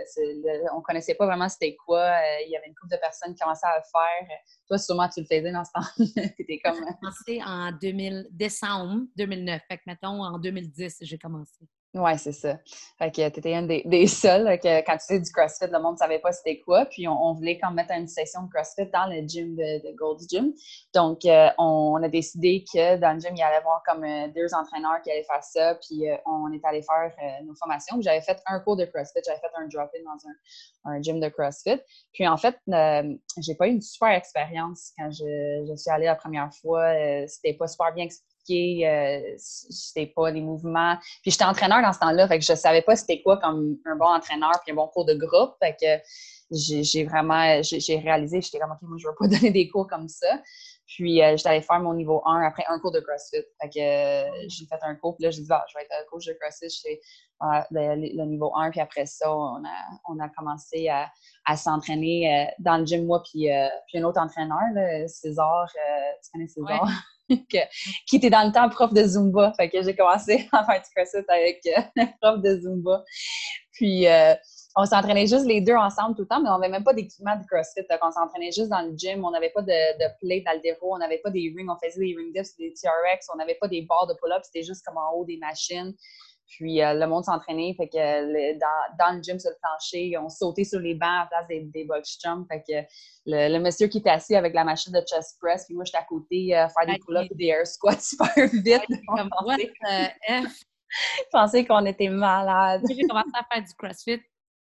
on 0.73 0.79
ne 0.79 0.83
connaissait 0.83 1.15
pas 1.15 1.25
vraiment 1.25 1.47
c'était 1.47 1.75
quoi. 1.75 2.01
Euh, 2.01 2.43
il 2.45 2.51
y 2.51 2.57
avait 2.57 2.67
une 2.67 2.75
couple 2.75 2.93
de 2.93 2.99
personnes 2.99 3.33
qui 3.33 3.41
commençaient 3.41 3.67
à 3.67 3.77
le 3.77 3.83
faire. 3.83 4.37
Toi, 4.67 4.77
sûrement, 4.77 5.07
tu 5.07 5.21
le 5.21 5.25
faisais 5.25 5.51
dans 5.51 5.63
ce 5.63 5.71
temps-là. 5.73 6.23
J'ai 6.49 6.59
commencé 6.59 7.41
en 7.45 7.71
2000, 7.71 8.27
décembre 8.31 9.03
2009. 9.15 9.61
Fait 9.67 9.77
que, 9.77 9.83
mettons, 9.87 10.23
en 10.23 10.37
2010, 10.37 10.97
j'ai 11.01 11.17
commencé. 11.17 11.65
Oui, 11.93 12.17
c'est 12.17 12.31
ça. 12.31 12.57
Fait 12.97 13.11
que 13.11 13.15
tu 13.15 13.21
étais 13.21 13.53
une 13.53 13.67
des, 13.67 13.83
des 13.83 14.07
seuls 14.07 14.57
que 14.59 14.79
quand 14.85 14.93
tu 14.93 15.05
sais 15.07 15.19
du 15.19 15.29
CrossFit, 15.29 15.67
le 15.69 15.77
monde 15.77 15.95
ne 15.95 15.97
savait 15.97 16.19
pas 16.19 16.31
c'était 16.31 16.61
quoi. 16.61 16.85
Puis 16.85 17.05
on, 17.05 17.33
voulait 17.33 17.59
quand 17.59 17.69
mettre 17.71 17.91
une 17.91 18.07
session 18.07 18.43
de 18.43 18.49
CrossFit 18.49 18.89
dans 18.93 19.07
le 19.07 19.27
gym 19.27 19.57
de, 19.57 19.93
Gold's 19.97 20.25
Gym. 20.29 20.53
Donc, 20.93 21.25
euh, 21.25 21.49
on, 21.57 22.01
a 22.01 22.07
décidé 22.07 22.63
que 22.73 22.95
dans 22.95 23.13
le 23.13 23.19
gym, 23.19 23.31
il 23.35 23.39
y 23.39 23.43
allait 23.43 23.57
avoir 23.57 23.83
comme 23.85 24.05
euh, 24.05 24.29
deux 24.29 24.53
entraîneurs 24.53 25.01
qui 25.03 25.11
allaient 25.11 25.25
faire 25.25 25.43
ça. 25.43 25.75
Puis 25.75 26.09
euh, 26.09 26.15
on 26.25 26.49
est 26.53 26.63
allé 26.63 26.81
faire 26.81 27.11
nos 27.43 27.55
formations. 27.55 27.99
J'avais 27.99 28.21
fait 28.21 28.41
un 28.45 28.61
cours 28.61 28.77
de 28.77 28.85
CrossFit. 28.85 29.19
J'avais 29.25 29.39
fait 29.39 29.51
un 29.57 29.67
drop-in 29.67 29.99
dans 30.05 30.91
un, 30.91 31.01
gym 31.01 31.19
de 31.19 31.27
CrossFit. 31.27 31.81
Puis 32.13 32.25
en 32.25 32.37
fait, 32.37 32.55
j'ai 32.67 33.55
pas 33.55 33.67
eu 33.67 33.71
une 33.71 33.81
super 33.81 34.11
expérience 34.11 34.93
quand 34.97 35.11
je, 35.11 35.65
je, 35.67 35.75
suis 35.75 35.91
allée 35.91 36.05
la 36.05 36.15
première 36.15 36.53
fois. 36.53 36.93
c'était 37.27 37.53
pas 37.53 37.67
super 37.67 37.93
bien 37.93 38.07
expliqué 38.41 38.87
euh, 38.87 39.33
c'était 39.37 40.07
pas 40.07 40.31
les 40.31 40.41
mouvements. 40.41 40.97
Puis 41.21 41.31
j'étais 41.31 41.45
entraîneur 41.45 41.81
dans 41.81 41.93
ce 41.93 41.99
temps-là, 41.99 42.27
fait 42.27 42.39
que 42.39 42.45
je 42.45 42.53
savais 42.53 42.81
pas 42.81 42.95
c'était 42.95 43.21
quoi 43.21 43.37
comme 43.37 43.77
un 43.85 43.95
bon 43.95 44.05
entraîneur 44.05 44.51
puis 44.63 44.71
un 44.71 44.75
bon 44.75 44.87
cours 44.87 45.05
de 45.05 45.13
groupe. 45.13 45.55
Fait 45.61 45.75
que 45.79 46.03
j'ai 46.51 47.05
vraiment, 47.05 47.61
j'ai 47.61 47.97
réalisé, 47.99 48.41
j'étais 48.41 48.59
comme, 48.59 48.71
OK, 48.71 48.81
moi, 48.81 48.97
je 48.99 49.07
veux 49.07 49.15
pas 49.17 49.27
donner 49.35 49.51
des 49.51 49.69
cours 49.69 49.87
comme 49.87 50.07
ça. 50.07 50.41
Puis 50.85 51.23
euh, 51.23 51.37
j'étais 51.37 51.47
allée 51.47 51.61
faire 51.61 51.79
mon 51.79 51.93
niveau 51.93 52.21
1 52.25 52.41
après 52.41 52.65
un 52.67 52.77
cours 52.79 52.91
de 52.91 52.99
CrossFit. 52.99 53.43
Fait 53.61 53.69
que 53.69 53.79
euh, 53.79 54.45
j'ai 54.49 54.65
fait 54.65 54.79
un 54.81 54.95
cours, 54.95 55.15
puis 55.15 55.23
là, 55.23 55.31
j'ai 55.31 55.41
dit, 55.41 55.47
bah, 55.47 55.63
je 55.69 55.77
vais 55.77 55.85
être 55.85 56.09
coach 56.09 56.25
de 56.25 56.33
CrossFit, 56.33 56.67
j'étais 56.69 57.01
le, 57.71 58.25
niveau 58.25 58.51
1, 58.57 58.71
puis 58.71 58.81
après 58.81 59.05
ça, 59.05 59.33
on 59.33 59.63
a, 59.63 59.99
on 60.09 60.19
a 60.19 60.27
commencé 60.27 60.89
à, 60.89 61.09
à 61.45 61.55
s'entraîner 61.55 62.49
dans 62.59 62.77
le 62.77 62.85
gym, 62.85 63.05
moi, 63.05 63.23
puis, 63.23 63.47
puis 63.87 63.99
un 63.99 64.03
autre 64.03 64.19
entraîneur, 64.19 64.59
là, 64.73 65.07
César, 65.07 65.71
tu 66.21 66.31
connais 66.31 66.47
César? 66.47 66.85
Qui 68.07 68.15
était 68.15 68.29
dans 68.29 68.45
le 68.45 68.51
temps 68.51 68.69
prof 68.69 68.93
de 68.93 69.03
Zumba. 69.03 69.53
Fait 69.53 69.69
que 69.69 69.81
j'ai 69.81 69.95
commencé 69.95 70.47
à 70.51 70.65
faire 70.65 70.81
du 70.81 70.89
CrossFit 70.95 71.25
avec 71.27 71.61
euh, 71.67 72.05
prof 72.21 72.41
de 72.41 72.59
Zumba. 72.59 73.03
Puis, 73.71 74.07
euh, 74.07 74.35
on 74.75 74.85
s'entraînait 74.85 75.27
juste 75.27 75.45
les 75.45 75.59
deux 75.59 75.75
ensemble 75.75 76.15
tout 76.15 76.21
le 76.21 76.27
temps, 76.27 76.41
mais 76.41 76.49
on 76.49 76.57
n'avait 76.57 76.71
même 76.71 76.83
pas 76.83 76.93
d'équipement 76.93 77.35
de 77.35 77.43
CrossFit. 77.45 77.85
On 78.01 78.11
s'entraînait 78.11 78.51
juste 78.51 78.69
dans 78.69 78.81
le 78.81 78.95
gym. 78.95 79.23
On 79.25 79.31
n'avait 79.31 79.49
pas 79.49 79.61
de, 79.61 79.67
de 79.67 80.05
plate 80.19 80.43
d'aldéro, 80.45 80.95
on 80.95 80.97
n'avait 80.97 81.17
pas 81.17 81.29
des 81.29 81.53
rings. 81.55 81.67
On 81.69 81.77
faisait 81.83 81.99
des 81.99 82.15
ring 82.15 82.33
dips, 82.33 82.55
des 82.57 82.73
TRX. 82.73 83.27
On 83.33 83.37
n'avait 83.37 83.57
pas 83.59 83.67
des 83.67 83.81
barres 83.81 84.07
de 84.07 84.13
pull-up. 84.13 84.41
C'était 84.43 84.63
juste 84.63 84.85
comme 84.85 84.97
en 84.97 85.13
haut 85.15 85.25
des 85.25 85.37
machines. 85.37 85.93
Puis 86.51 86.83
euh, 86.83 86.93
le 86.93 87.07
monde 87.07 87.23
s'entraînait, 87.23 87.73
fait 87.77 87.87
que 87.87 88.59
dans, 88.97 89.15
le 89.15 89.23
gym 89.23 89.39
sur 89.39 89.49
le 89.51 89.55
plancher, 89.61 90.17
on 90.17 90.27
sautait 90.27 90.65
sur 90.65 90.79
les 90.79 90.95
bancs 90.95 91.23
à 91.23 91.27
place 91.27 91.47
des, 91.47 91.61
des 91.61 91.85
box 91.85 92.17
jumps. 92.21 92.45
Fait 92.51 92.61
que 92.61 92.87
le, 93.25 93.57
monsieur 93.59 93.87
qui 93.87 93.99
était 93.99 94.09
assis 94.09 94.35
avec 94.35 94.53
la 94.53 94.65
machine 94.65 94.91
de 94.91 94.99
chest 94.99 95.37
press, 95.39 95.65
puis 95.65 95.75
moi 95.75 95.85
j'étais 95.85 95.99
à 95.99 96.03
côté 96.03 96.55
euh, 96.55 96.67
faire 96.67 96.93
des 96.93 96.99
pull-ups 96.99 97.31
et 97.31 97.35
des 97.35 97.45
air 97.45 97.65
squats 97.65 97.99
super 97.99 98.33
vite. 98.51 98.81
Comme 99.07 99.29
Je 99.49 101.23
pensais 101.31 101.65
qu'on 101.67 101.85
était 101.85 102.09
malades. 102.09 102.81
J'ai 102.89 103.07
commencé 103.07 103.31
à 103.33 103.45
faire 103.53 103.63
du 103.63 103.73
CrossFit 103.77 104.21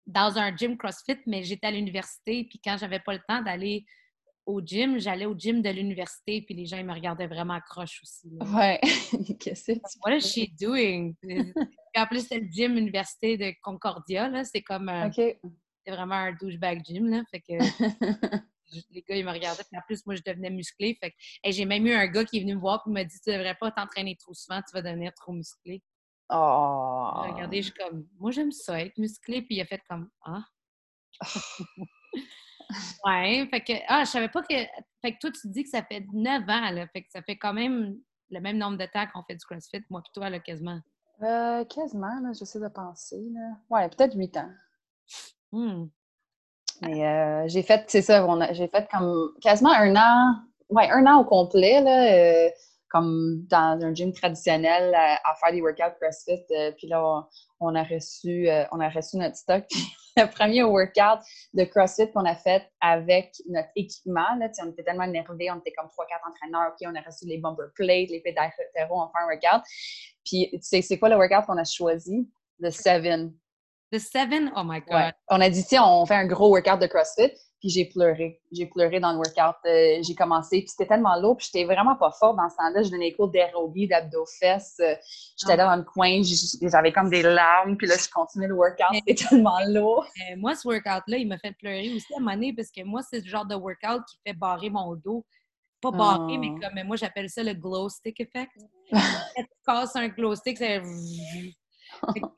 dans 0.08 0.38
un 0.38 0.56
gym 0.56 0.78
CrossFit, 0.78 1.20
mais 1.28 1.44
j'étais 1.44 1.68
à 1.68 1.72
l'université, 1.72 2.48
puis 2.50 2.60
quand 2.64 2.78
j'avais 2.78 3.00
pas 3.00 3.14
le 3.14 3.22
temps 3.28 3.42
d'aller 3.44 3.86
au 4.48 4.62
gym, 4.62 4.98
j'allais 4.98 5.26
au 5.26 5.36
gym 5.38 5.62
de 5.62 5.70
l'université, 5.70 6.42
puis 6.42 6.56
les 6.56 6.66
gens 6.66 6.78
ils 6.78 6.86
me 6.86 6.94
regardaient 6.94 7.28
vraiment 7.28 7.60
croche 7.60 8.02
aussi. 8.02 8.30
Ouais. 8.56 8.80
Qu'est-ce 9.40 9.74
que 9.74 9.78
tu 9.78 10.00
What 10.04 10.16
is 10.16 10.22
she 10.22 10.50
doing? 10.60 11.14
en 11.96 12.08
plus, 12.08 12.26
c'est 12.26 12.40
le 12.40 12.48
gym 12.50 12.78
université 12.78 13.38
de 13.38 13.54
Concordia, 13.62 14.30
là. 14.30 14.46
C'est 14.46 14.62
comme. 14.62 14.88
Euh, 14.88 15.10
c'est 15.12 15.92
vraiment 15.92 16.16
un 16.16 16.34
douchebag 16.34 16.82
gym, 16.84 17.10
là. 17.10 17.24
Fait 17.30 17.42
que. 17.42 17.58
les 18.92 19.02
gars, 19.02 19.18
ils 19.18 19.26
me 19.26 19.32
regardaient. 19.32 19.64
Puis 19.70 19.78
en 19.78 19.82
plus, 19.86 20.06
moi, 20.06 20.16
je 20.16 20.22
devenais 20.26 20.50
musclé. 20.50 20.98
Fait 21.02 21.12
que, 21.12 21.18
j'ai 21.52 21.66
même 21.66 21.86
eu 21.86 21.94
un 21.94 22.08
gars 22.08 22.24
qui 22.24 22.38
est 22.38 22.42
venu 22.42 22.56
me 22.56 22.62
voir 22.62 22.84
et 22.88 22.90
m'a 22.90 23.04
dit 23.04 23.20
Tu 23.22 23.32
devrais 23.32 23.56
pas 23.56 23.72
t'entraîner 23.72 24.16
trop 24.16 24.34
souvent, 24.34 24.62
tu 24.62 24.74
vas 24.74 24.82
devenir 24.82 25.14
trop 25.14 25.34
musclé. 25.34 25.84
Oh. 26.30 27.12
Regardez, 27.34 27.62
je 27.62 27.72
suis 27.72 27.74
comme 27.78 28.08
Moi, 28.18 28.32
j'aime 28.32 28.52
ça, 28.54 28.80
être 28.82 28.98
musclé. 28.98 29.42
Puis 29.42 29.56
il 29.56 29.62
a 29.62 29.66
fait 29.66 29.82
comme 29.90 30.10
Ah. 30.24 30.46
ouais, 33.06 33.48
fait 33.50 33.62
que, 33.62 33.74
ah, 33.88 34.04
je 34.04 34.10
savais 34.10 34.30
pas 34.30 34.42
que, 34.42 34.56
fait 35.02 35.14
que 35.14 35.20
toi, 35.20 35.32
tu 35.32 35.48
dis 35.50 35.64
que 35.64 35.70
ça 35.70 35.84
fait 35.84 36.06
9 36.14 36.42
ans, 36.44 36.72
là, 36.72 36.88
fait 36.88 37.04
que 37.04 37.12
ça 37.12 37.22
fait 37.22 37.38
quand 37.38 37.54
même 37.54 37.98
le 38.30 38.40
même 38.40 38.58
nombre 38.58 38.78
de 38.78 38.86
temps 38.86 39.06
qu'on 39.14 39.24
fait 39.24 39.36
du 39.36 39.46
CrossFit, 39.46 39.84
moi 39.90 40.02
puis 40.02 40.12
toi, 40.14 40.30
là, 40.30 40.40
quasiment. 40.40 40.80
Euh, 41.24 41.64
quasiment, 41.66 42.20
là, 42.22 42.32
j'essaie 42.38 42.60
de 42.60 42.68
penser, 42.68 43.30
là. 43.34 43.58
Ouais, 43.70 43.90
peut-être 43.90 44.16
8 44.16 44.38
ans. 44.38 44.50
Hmm. 45.52 45.86
Mais 46.82 47.08
euh, 47.08 47.48
j'ai 47.48 47.64
fait, 47.64 47.86
c'est 47.88 48.02
ça, 48.02 48.26
j'ai 48.52 48.68
fait 48.68 48.88
comme 48.92 49.32
quasiment 49.42 49.72
un 49.72 49.96
an, 49.96 50.36
ouais, 50.70 50.90
un 50.92 51.06
an 51.08 51.22
au 51.22 51.26
complet, 51.26 51.82
là, 51.82 52.14
euh, 52.14 52.50
comme 52.90 53.46
dans 53.50 53.80
un 53.84 53.94
gym 53.94 54.14
traditionnel 54.14 54.94
à, 54.96 55.36
faire 55.36 55.52
des 55.52 55.62
workouts 55.62 55.96
CrossFit. 56.00 56.44
Euh, 56.52 56.72
puis 56.78 56.88
là, 56.88 57.28
on, 57.60 57.76
a 57.76 57.84
reçu, 57.84 58.48
on 58.72 58.80
a 58.80 58.90
reçu 58.90 59.18
notre 59.18 59.36
stock. 59.36 59.66
le 60.18 60.26
premier 60.30 60.64
workout 60.64 61.24
de 61.54 61.64
CrossFit 61.64 62.12
qu'on 62.12 62.26
a 62.26 62.36
fait 62.36 62.64
avec 62.82 63.34
notre 63.48 63.70
équipement. 63.76 64.36
Là, 64.40 64.50
on 64.64 64.70
était 64.70 64.84
tellement 64.84 65.04
énervés, 65.04 65.52
on 65.52 65.60
était 65.60 65.74
comme 65.74 65.88
3-4 65.88 66.30
entraîneurs. 66.30 66.74
OK, 66.74 66.88
on 66.88 66.96
a 66.96 67.02
reçu 67.02 67.26
les 67.26 67.38
bumper 67.38 67.68
plates, 67.76 68.10
les 68.10 68.22
pédales 68.22 68.52
on 68.90 69.08
fait 69.08 69.24
un 69.24 69.26
workout. 69.26 69.64
Puis, 70.26 70.50
tu 70.52 70.60
sais, 70.62 70.82
c'est 70.82 70.98
quoi 70.98 71.10
le 71.10 71.16
workout 71.16 71.46
qu'on 71.46 71.58
a 71.58 71.64
choisi? 71.64 72.30
Le 72.60 72.72
Seven. 72.72 73.34
The 73.92 74.00
Seven? 74.00 74.52
Oh 74.56 74.64
my 74.66 74.82
God! 74.82 75.14
On 75.30 75.40
a 75.40 75.50
dit, 75.50 75.64
tiens, 75.64 75.86
on 75.86 76.06
fait 76.06 76.16
un 76.16 76.26
gros 76.26 76.50
workout 76.50 76.80
de 76.82 76.88
CrossFit. 76.88 77.32
Puis 77.60 77.70
j'ai 77.70 77.86
pleuré. 77.86 78.40
J'ai 78.52 78.68
pleuré 78.68 79.00
dans 79.00 79.12
le 79.12 79.18
workout. 79.18 79.58
Euh, 79.66 80.02
j'ai 80.02 80.14
commencé. 80.16 80.60
Puis 80.60 80.70
c'était 80.70 80.88
tellement 80.88 81.20
lourd. 81.20 81.38
Puis 81.38 81.50
j'étais 81.52 81.66
vraiment 81.66 81.96
pas 81.96 82.12
forte 82.12 82.38
dans 82.38 82.50
ce 82.50 82.56
temps-là. 82.56 82.84
Je 82.84 82.90
donnais 82.90 83.14
cours 83.14 83.30
d'aérobie, 83.30 83.88
d'abdos-fesses. 83.88 84.80
Euh, 84.80 84.94
j'étais 85.38 85.58
là 85.58 85.66
dans 85.66 85.76
le 85.76 85.84
coin. 85.84 86.22
J'avais 86.62 86.92
comme 86.92 87.10
des 87.10 87.24
larmes. 87.24 87.76
Puis 87.78 87.88
là, 87.88 87.96
je 87.98 88.10
continuais 88.10 88.48
le 88.48 88.56
workout. 88.56 88.94
C'était 88.94 89.16
tellement 89.16 89.60
lourd. 89.68 90.06
moi, 90.38 90.54
ce 90.56 90.68
workout-là, 90.68 91.18
il 91.18 91.28
m'a 91.28 91.38
fait 91.40 91.54
pleurer 91.54 91.94
aussi 91.96 92.14
à 92.14 92.18
un 92.18 92.20
moment 92.20 92.34
donné 92.34 92.54
parce 92.54 92.70
que 92.70 92.84
moi, 92.84 93.02
c'est 93.10 93.20
le 93.20 93.28
genre 93.28 93.46
de 93.46 93.56
workout 93.56 94.04
qui 94.10 94.18
fait 94.26 94.34
barrer 94.34 94.70
mon 94.70 94.96
dos. 94.96 95.26
Pas 95.82 95.92
barrer, 95.92 96.38
mais 96.40 96.50
oh. 96.52 96.60
comme 96.60 96.84
moi, 96.88 96.96
j'appelle 96.96 97.30
ça 97.30 97.44
le 97.44 97.54
glow 97.54 97.88
stick 97.90 98.20
effect. 98.20 98.52
tu 98.92 99.46
casses 99.66 99.96
un 99.96 100.08
glow 100.08 100.36
stick, 100.36 100.58
c'est 100.58 100.82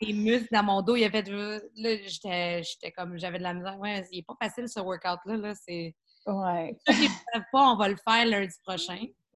les 0.02 0.14
muscles 0.14 0.48
dans 0.52 0.64
mon 0.64 0.82
dos, 0.82 0.96
il 0.96 1.02
y 1.02 1.06
avait 1.06 1.24
de... 1.24 1.62
Là, 1.76 1.96
j'étais 2.06 2.92
comme, 2.92 3.18
j'avais 3.18 3.38
de 3.38 3.44
la 3.44 3.54
misère. 3.54 3.80
Ouais, 3.80 4.06
il 4.12 4.18
n'est 4.18 4.24
pas 4.24 4.36
facile 4.42 4.68
ce 4.68 4.80
workout-là. 4.80 5.38
Là, 5.38 5.54
c'est... 5.56 5.96
Ouais. 6.26 6.78
Ceux 6.88 6.94
qui 6.94 7.04
ne 7.04 7.14
savent 7.34 7.44
pas, 7.52 7.72
on 7.72 7.78
va 7.78 7.90
le 7.90 7.98
faire 7.98 8.26
lundi 8.26 8.56
prochain. 8.64 9.06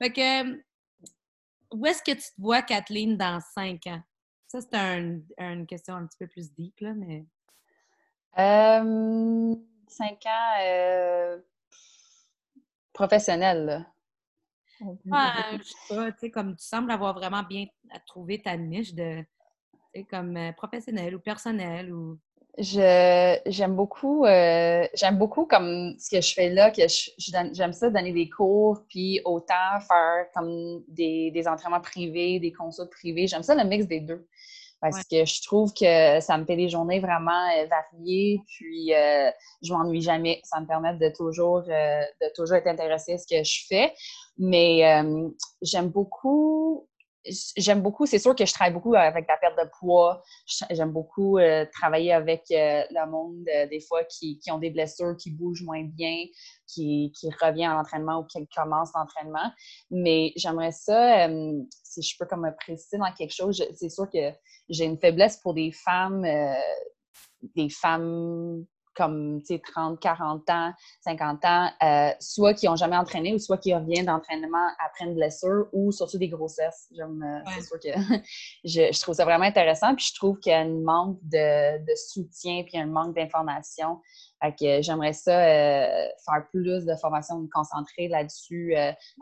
fait 0.00 0.12
que, 0.12 0.62
où 1.72 1.86
est-ce 1.86 2.02
que 2.02 2.12
tu 2.12 2.22
te 2.22 2.40
vois, 2.40 2.62
Kathleen, 2.62 3.16
dans 3.16 3.40
cinq 3.54 3.86
ans? 3.86 4.02
Ça, 4.48 4.60
c'est 4.60 4.76
une 5.38 5.66
question 5.66 5.94
un 5.94 6.06
petit 6.06 6.18
peu 6.18 6.26
plus 6.26 6.52
deep, 6.52 6.80
là, 6.80 6.94
mais... 6.94 7.24
Euh, 8.38 9.54
cinq 9.88 10.24
ans 10.26 10.60
euh, 10.62 11.38
professionnel, 12.92 13.66
là. 13.66 13.91
Je 15.58 15.62
sais 15.64 15.94
pas, 15.94 16.12
tu 16.12 16.18
sais, 16.18 16.30
comme 16.30 16.56
tu 16.56 16.64
sembles 16.64 16.90
avoir 16.90 17.14
vraiment 17.14 17.42
bien 17.42 17.66
trouvé 18.06 18.40
ta 18.40 18.56
niche 18.56 18.94
de, 18.94 19.24
comme 20.10 20.36
euh, 20.36 20.52
professionnelle 20.52 21.14
ou 21.14 21.20
personnelle 21.20 21.92
ou... 21.92 22.18
j'aime 22.58 23.76
beaucoup, 23.76 24.24
euh, 24.24 24.86
j'aime 24.94 25.18
beaucoup 25.18 25.46
comme 25.46 25.94
ce 25.98 26.10
que 26.10 26.20
je 26.20 26.34
fais 26.34 26.50
là, 26.50 26.70
que 26.70 26.82
j'aime 27.18 27.72
ça 27.72 27.90
donner 27.90 28.12
des 28.12 28.28
cours, 28.28 28.82
puis 28.88 29.20
autant 29.24 29.80
faire 29.80 30.26
comme 30.34 30.82
des, 30.88 31.30
des 31.30 31.48
entraînements 31.48 31.80
privés, 31.80 32.40
des 32.40 32.52
consultes 32.52 32.90
privés. 32.90 33.26
J'aime 33.26 33.42
ça 33.42 33.54
le 33.54 33.68
mix 33.68 33.86
des 33.86 34.00
deux. 34.00 34.26
Parce 34.82 35.04
que 35.04 35.24
je 35.24 35.42
trouve 35.42 35.72
que 35.72 36.20
ça 36.20 36.36
me 36.36 36.44
fait 36.44 36.56
des 36.56 36.68
journées 36.68 37.00
vraiment 37.00 37.48
euh, 37.56 37.66
variées, 37.66 38.40
puis 38.48 38.92
euh, 38.92 39.30
je 39.62 39.72
m'ennuie 39.72 40.02
jamais. 40.02 40.40
Ça 40.44 40.60
me 40.60 40.66
permet 40.66 40.94
de 40.96 41.08
toujours, 41.16 41.62
de 41.62 42.34
toujours 42.34 42.56
être 42.56 42.66
intéressée 42.66 43.14
à 43.14 43.18
ce 43.18 43.26
que 43.26 43.42
je 43.42 43.64
fais. 43.68 43.94
Mais 44.38 45.02
j'aime 45.62 45.88
beaucoup 45.88 46.88
j'aime 47.56 47.82
beaucoup, 47.82 48.06
c'est 48.06 48.18
sûr 48.18 48.34
que 48.34 48.44
je 48.44 48.52
travaille 48.52 48.72
beaucoup 48.72 48.94
avec 48.94 49.26
la 49.28 49.36
perte 49.36 49.56
de 49.56 49.68
poids. 49.78 50.22
J'aime 50.70 50.90
beaucoup 50.90 51.38
euh, 51.38 51.64
travailler 51.72 52.12
avec 52.12 52.44
euh, 52.50 52.82
le 52.90 53.10
monde, 53.10 53.44
euh, 53.54 53.66
des 53.66 53.80
fois, 53.80 54.04
qui, 54.04 54.38
qui, 54.38 54.50
ont 54.50 54.58
des 54.58 54.70
blessures, 54.70 55.16
qui 55.16 55.30
bougent 55.30 55.62
moins 55.62 55.84
bien, 55.84 56.24
qui, 56.66 57.12
qui 57.18 57.30
revient 57.40 57.66
à 57.66 57.74
l'entraînement 57.74 58.20
ou 58.20 58.24
qui 58.24 58.46
commence 58.48 58.90
l'entraînement. 58.94 59.50
Mais 59.90 60.32
j'aimerais 60.36 60.72
ça, 60.72 61.28
si 61.84 62.02
je 62.02 62.16
peux 62.18 62.26
comme 62.26 62.42
me 62.42 62.54
préciser 62.56 62.98
dans 62.98 63.12
quelque 63.12 63.34
chose, 63.34 63.64
c'est 63.74 63.90
sûr 63.90 64.08
que 64.10 64.32
j'ai 64.68 64.84
une 64.84 64.98
faiblesse 64.98 65.38
pour 65.38 65.54
des 65.54 65.72
femmes, 65.72 66.26
des 67.54 67.68
femmes 67.68 68.64
comme 68.94 69.40
30, 69.42 70.00
40 70.00 70.50
ans, 70.50 70.72
50 71.00 71.44
ans, 71.44 71.70
euh, 71.82 72.10
soit 72.20 72.54
qui 72.54 72.66
n'ont 72.66 72.76
jamais 72.76 72.96
entraîné 72.96 73.34
ou 73.34 73.38
soit 73.38 73.58
qui 73.58 73.74
reviennent 73.74 74.06
d'entraînement 74.06 74.68
après 74.84 75.04
une 75.04 75.14
blessure 75.14 75.66
ou 75.72 75.92
surtout 75.92 76.18
des 76.18 76.28
grossesses. 76.28 76.88
Euh, 76.98 77.38
c'est 77.54 77.62
sûr 77.62 77.80
que 77.80 77.88
je, 78.64 79.00
trouve 79.00 79.14
ça 79.14 79.24
vraiment 79.24 79.44
intéressant. 79.44 79.94
Puis 79.94 80.06
je 80.10 80.14
trouve 80.14 80.38
qu'il 80.38 80.52
y 80.52 80.54
a 80.54 80.60
un 80.60 80.68
manque 80.68 81.18
de, 81.22 81.78
soutien 81.96 82.62
puis 82.64 82.78
un 82.78 82.86
manque 82.86 83.14
d'information. 83.14 84.00
que 84.42 84.82
j'aimerais 84.82 85.12
ça 85.12 85.38
euh, 85.38 86.08
faire 86.24 86.46
plus 86.50 86.84
de 86.84 86.94
formation 86.96 87.48
concentrée 87.52 88.08
là-dessus, 88.08 88.74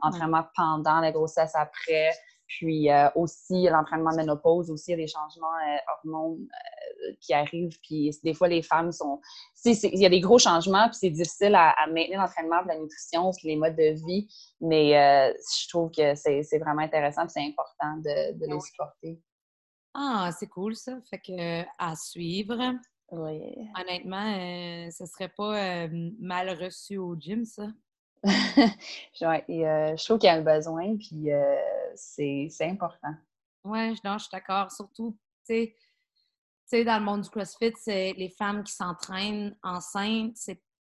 entraînement 0.03 0.45
pendant 0.57 1.01
la 1.01 1.13
grossesse, 1.13 1.53
après. 1.55 2.11
Puis 2.59 2.89
aussi 3.15 3.69
l'entraînement 3.69 4.13
ménopause, 4.17 4.71
aussi 4.71 4.91
il 4.91 4.91
y 4.91 4.95
a 4.95 5.05
des 5.05 5.07
changements 5.07 5.47
hormones 5.97 6.49
qui 7.21 7.33
arrivent. 7.33 7.79
Puis 7.83 8.11
des 8.25 8.35
fois, 8.35 8.49
les 8.49 8.63
femmes 8.63 8.91
sont. 8.91 9.21
Il 9.65 10.01
y 10.01 10.07
a 10.07 10.09
des 10.09 10.21
gros 10.21 10.39
changements, 10.39 10.89
puis 10.89 10.99
c'est 11.01 11.11
difficile 11.11 11.55
à, 11.55 11.75
maintenir 11.87 12.21
l'entraînement, 12.21 12.61
la 12.67 12.77
nutrition, 12.77 13.31
les 13.45 13.57
modes 13.57 13.77
de 13.77 13.95
vie. 14.05 14.29
Mais 14.61 14.99
euh, 14.99 15.33
je 15.33 15.69
trouve 15.69 15.91
que 15.91 16.15
c'est 16.17 16.59
vraiment 16.59 16.83
intéressant, 16.83 17.29
c'est 17.29 17.47
important 17.47 17.97
de, 17.99 18.39
de, 18.39 18.53
les 18.53 18.61
supporter. 18.61 19.21
Ah, 19.95 20.31
c'est 20.39 20.49
cool 20.49 20.75
ça. 20.75 20.99
Fait 21.09 21.19
que 21.19 21.63
à 21.79 21.95
suivre. 21.95 22.59
Oui. 23.13 23.69
Honnêtement, 23.79 24.35
euh, 24.39 24.91
ce 24.91 25.05
serait 25.07 25.33
pas 25.37 25.85
euh, 25.85 26.11
mal 26.21 26.51
reçu 26.63 26.97
au 26.97 27.17
gym, 27.17 27.45
ça. 27.45 27.67
je 28.25 30.05
trouve 30.05 30.19
qu'il 30.19 30.27
y 30.27 30.31
a 30.31 30.35
un 30.35 30.43
besoin, 30.43 30.97
puis 30.97 31.29
c'est 31.95 32.51
important. 32.63 33.15
Oui, 33.65 33.91
je 33.91 34.19
suis 34.19 34.29
d'accord. 34.33 34.71
Surtout, 34.71 35.17
tu 35.47 35.55
sais, 35.55 35.77
sais, 36.71 36.85
dans 36.85 36.99
le 36.99 37.05
monde 37.05 37.23
du 37.23 37.31
CrossFit, 37.31 37.73
c'est 37.77 38.15
les 38.17 38.31
femmes 38.31 38.63
qui 38.63 38.73
s'entraînent 38.73 39.57
enceintes, 39.63 40.37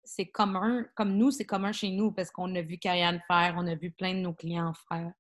c'est 0.05 0.27
commun. 0.27 0.85
Comme 0.95 1.17
nous, 1.17 1.31
c'est 1.31 1.47
commun 1.47 1.73
chez 1.73 1.91
nous 1.91 2.13
parce 2.13 2.31
qu'on 2.31 2.55
a 2.55 2.63
vu 2.63 2.79
Karianne 2.79 3.23
faire, 3.27 3.55
on 3.57 3.67
a 3.67 3.75
vu 3.75 3.91
plein 3.91 4.15
de 4.15 4.21
nos 4.21 4.35
clients 4.35 4.73
faire. 4.89 5.13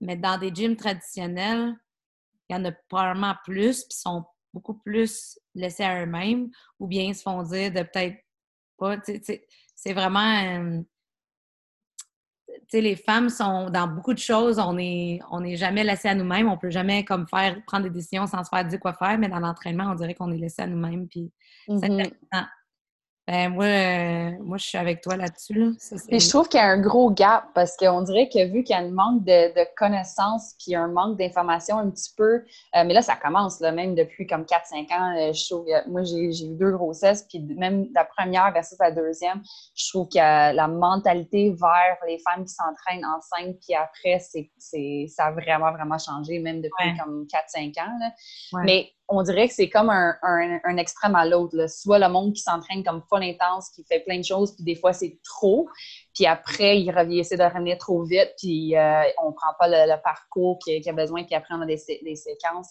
Mais 0.00 0.16
dans 0.16 0.38
des 0.38 0.52
gyms 0.52 0.76
traditionnels, 0.76 1.74
il 2.48 2.56
y 2.56 2.58
en 2.58 2.64
a 2.64 2.72
probablement 2.88 3.34
plus, 3.44 3.84
puis 3.84 3.96
sont 3.96 4.24
beaucoup 4.52 4.74
plus 4.74 5.38
laissés 5.54 5.84
à 5.84 6.02
eux-mêmes, 6.02 6.50
ou 6.78 6.86
bien 6.86 7.04
ils 7.04 7.14
se 7.14 7.22
font 7.22 7.42
dire 7.42 7.72
de 7.72 7.82
peut-être 7.82 8.18
pas. 8.76 8.96
C'est 9.74 9.92
vraiment. 9.92 10.20
Euh, 10.20 10.82
les 12.80 12.96
femmes 12.96 13.28
sont 13.28 13.70
dans 13.70 13.86
beaucoup 13.86 14.14
de 14.14 14.18
choses, 14.18 14.58
on 14.58 14.74
n'est 14.74 15.20
on 15.30 15.44
est 15.44 15.56
jamais 15.56 15.84
laissé 15.84 16.08
à 16.08 16.14
nous-mêmes, 16.14 16.48
on 16.48 16.56
peut 16.56 16.70
jamais 16.70 17.04
comme 17.04 17.26
faire 17.26 17.56
prendre 17.66 17.84
des 17.84 17.90
décisions 17.90 18.26
sans 18.26 18.44
se 18.44 18.48
faire 18.48 18.64
dire 18.64 18.80
quoi 18.80 18.94
faire, 18.94 19.18
mais 19.18 19.28
dans 19.28 19.40
l'entraînement, 19.40 19.90
on 19.90 19.94
dirait 19.94 20.14
qu'on 20.14 20.32
est 20.32 20.38
laissé 20.38 20.62
à 20.62 20.66
nous-mêmes. 20.66 21.06
Puis 21.08 21.30
mm-hmm. 21.68 22.10
Ben, 23.26 23.54
moi, 23.54 23.64
euh, 23.64 24.32
moi, 24.40 24.58
je 24.58 24.66
suis 24.66 24.76
avec 24.76 25.00
toi 25.00 25.16
là-dessus. 25.16 25.54
Là. 25.54 25.70
puis 26.08 26.20
je 26.20 26.28
trouve 26.28 26.46
qu'il 26.46 26.60
y 26.60 26.62
a 26.62 26.66
un 26.66 26.78
gros 26.78 27.10
gap 27.10 27.46
parce 27.54 27.74
qu'on 27.74 28.02
dirait 28.02 28.28
que 28.28 28.44
vu 28.52 28.62
qu'il 28.62 28.76
y 28.76 28.78
a 28.78 28.82
un 28.82 28.90
manque 28.90 29.24
de, 29.24 29.54
de 29.54 29.66
connaissances 29.78 30.54
puis 30.62 30.74
un 30.74 30.88
manque 30.88 31.16
d'informations 31.18 31.78
un 31.78 31.88
petit 31.88 32.12
peu, 32.14 32.34
euh, 32.34 32.42
mais 32.74 32.92
là, 32.92 33.00
ça 33.00 33.16
commence, 33.16 33.60
là, 33.60 33.72
même 33.72 33.94
depuis 33.94 34.26
comme 34.26 34.42
4-5 34.42 34.92
ans, 34.92 35.16
euh, 35.16 35.32
je 35.32 35.48
trouve, 35.48 35.64
moi, 35.86 36.02
j'ai 36.02 36.18
eu 36.18 36.32
deux 36.48 36.72
grossesses, 36.72 37.26
puis 37.26 37.40
même 37.40 37.86
la 37.94 38.04
première 38.04 38.52
versus 38.52 38.76
la 38.78 38.90
deuxième, 38.90 39.42
je 39.74 39.88
trouve 39.88 40.06
que 40.10 40.18
la 40.18 40.68
mentalité 40.68 41.50
vers 41.58 41.96
les 42.06 42.18
femmes 42.18 42.44
qui 42.44 42.52
s'entraînent 42.52 43.06
enceintes, 43.06 43.56
puis 43.66 43.74
après, 43.74 44.18
c'est, 44.20 45.06
ça 45.08 45.24
a 45.24 45.30
vraiment, 45.32 45.72
vraiment 45.72 45.98
changé, 45.98 46.40
même 46.40 46.60
depuis 46.60 46.94
comme 47.02 47.26
4-5 47.32 47.80
ans. 47.80 47.98
Là. 48.00 48.62
Mais 48.64 48.90
on 49.08 49.22
dirait 49.22 49.48
que 49.48 49.54
c'est 49.54 49.68
comme 49.68 49.90
un, 49.90 50.76
extrême 50.76 51.14
à 51.14 51.26
l'autre. 51.26 51.68
Soit 51.68 51.98
le 51.98 52.08
monde 52.08 52.32
qui 52.32 52.40
s'entraîne 52.40 52.82
comme 52.82 53.02
folle 53.08 53.22
intense, 53.22 53.68
qui 53.70 53.84
fait 53.84 54.00
plein 54.00 54.18
de 54.18 54.24
choses, 54.24 54.54
puis 54.54 54.64
des 54.64 54.74
fois 54.74 54.92
c'est 54.92 55.18
trop. 55.24 55.68
Puis 56.14 56.26
après, 56.26 56.80
il, 56.80 56.90
revient, 56.90 57.18
essaie 57.18 57.36
de 57.36 57.42
revenir 57.42 57.76
trop 57.78 58.02
vite, 58.04 58.32
puis 58.38 58.76
euh, 58.76 59.02
on 59.22 59.32
prend 59.32 59.52
pas 59.58 59.68
le, 59.68 60.02
parcours 60.02 60.58
qu'il 60.64 60.80
qui 60.80 60.88
a 60.88 60.92
besoin, 60.92 61.24
puis 61.24 61.34
après 61.34 61.54
on 61.54 61.60
a 61.60 61.66
des, 61.66 61.76
séquences 61.76 62.70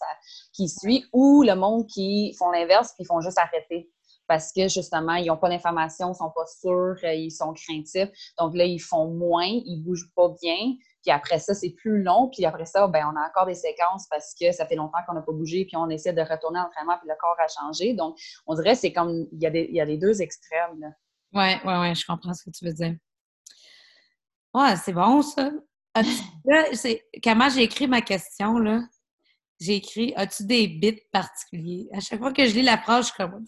qui 0.54 0.69
suivent. 0.69 1.06
Ou 1.13 1.43
le 1.43 1.56
monde 1.56 1.88
qui 1.88 2.36
font 2.38 2.50
l'inverse, 2.52 2.93
puis 2.93 3.04
ils 3.04 3.08
font 3.08 3.22
juste 3.22 3.38
arrêter 3.38 3.89
parce 4.28 4.54
que 4.54 4.67
justement, 4.69 5.15
ils 5.15 5.28
n'ont 5.28 5.38
pas 5.38 5.50
d'informations, 5.50 6.13
ils 6.13 6.15
sont 6.15 6.32
pas 6.34 6.46
sûrs, 6.46 6.96
ils 7.04 7.30
sont 7.30 7.54
craintifs. 7.54 8.10
Donc 8.39 8.56
là, 8.56 8.63
ils 8.63 8.80
font 8.80 9.08
moins, 9.08 9.46
ils 9.46 9.82
bougent 9.84 10.10
pas 10.15 10.30
bien. 10.41 10.76
Puis 11.04 11.12
après 11.12 11.38
ça, 11.38 11.54
c'est 11.54 11.72
plus 11.72 12.02
long. 12.02 12.30
Puis 12.30 12.46
après 12.46 12.66
ça, 12.66 12.88
ben, 12.88 13.06
on 13.13 13.18
a 13.20 13.28
encore 13.28 13.46
des 13.46 13.56
séquences 13.56 14.08
parce 14.10 14.34
que 14.39 14.52
ça 14.52 14.66
fait 14.66 14.76
longtemps 14.76 15.00
qu'on 15.06 15.13
n'a 15.13 15.22
pas 15.22 15.34
bougé. 15.34 15.66
Puis 15.66 15.76
on 15.76 15.89
essaie 15.89 16.13
de 16.13 16.22
retourner 16.22 16.60
à 16.60 16.63
l'entraînement. 16.63 16.98
Puis 16.98 17.10
le 17.10 17.16
corps 17.20 17.36
a 17.39 17.48
changé. 17.48 17.94
Donc, 17.94 18.18
on 18.48 18.56
dirait 18.56 18.74
que 18.74 18.80
c'est 18.80 18.94
comme, 18.94 19.28
il 19.32 19.42
y, 19.42 19.46
a 19.46 19.50
des, 19.50 19.68
il 19.70 19.76
y 19.76 19.82
a 19.82 19.86
les 19.86 19.98
deux 19.98 20.22
extrêmes. 20.22 20.96
Oui, 21.34 21.56
oui, 21.66 21.74
oui, 21.82 21.96
je 21.96 22.06
comprends 22.06 22.34
ce 22.34 22.44
que 22.44 22.52
tu 22.52 22.66
veux 22.66 22.74
dire. 22.74 22.96
Ouais, 24.54 24.76
c'est 24.78 24.94
bon, 24.94 25.22
ça. 25.22 25.52
Là, 26.46 26.63
comment 27.24 27.50
j'ai 27.50 27.63
écrit 27.63 27.88
ma 27.88 28.02
question, 28.02 28.58
là? 28.58 28.82
J'ai 29.60 29.76
écrit 29.76 30.13
As-tu 30.16 30.46
des 30.46 30.68
bits 30.68 31.02
particuliers? 31.12 31.88
À 31.94 32.00
chaque 32.00 32.20
fois 32.20 32.34
que 32.34 32.46
je 32.46 32.54
lis 32.54 32.63
la 32.63 32.78
phrase, 32.78 33.08
je 33.08 33.13
suis 33.13 33.18
comme 33.18 33.46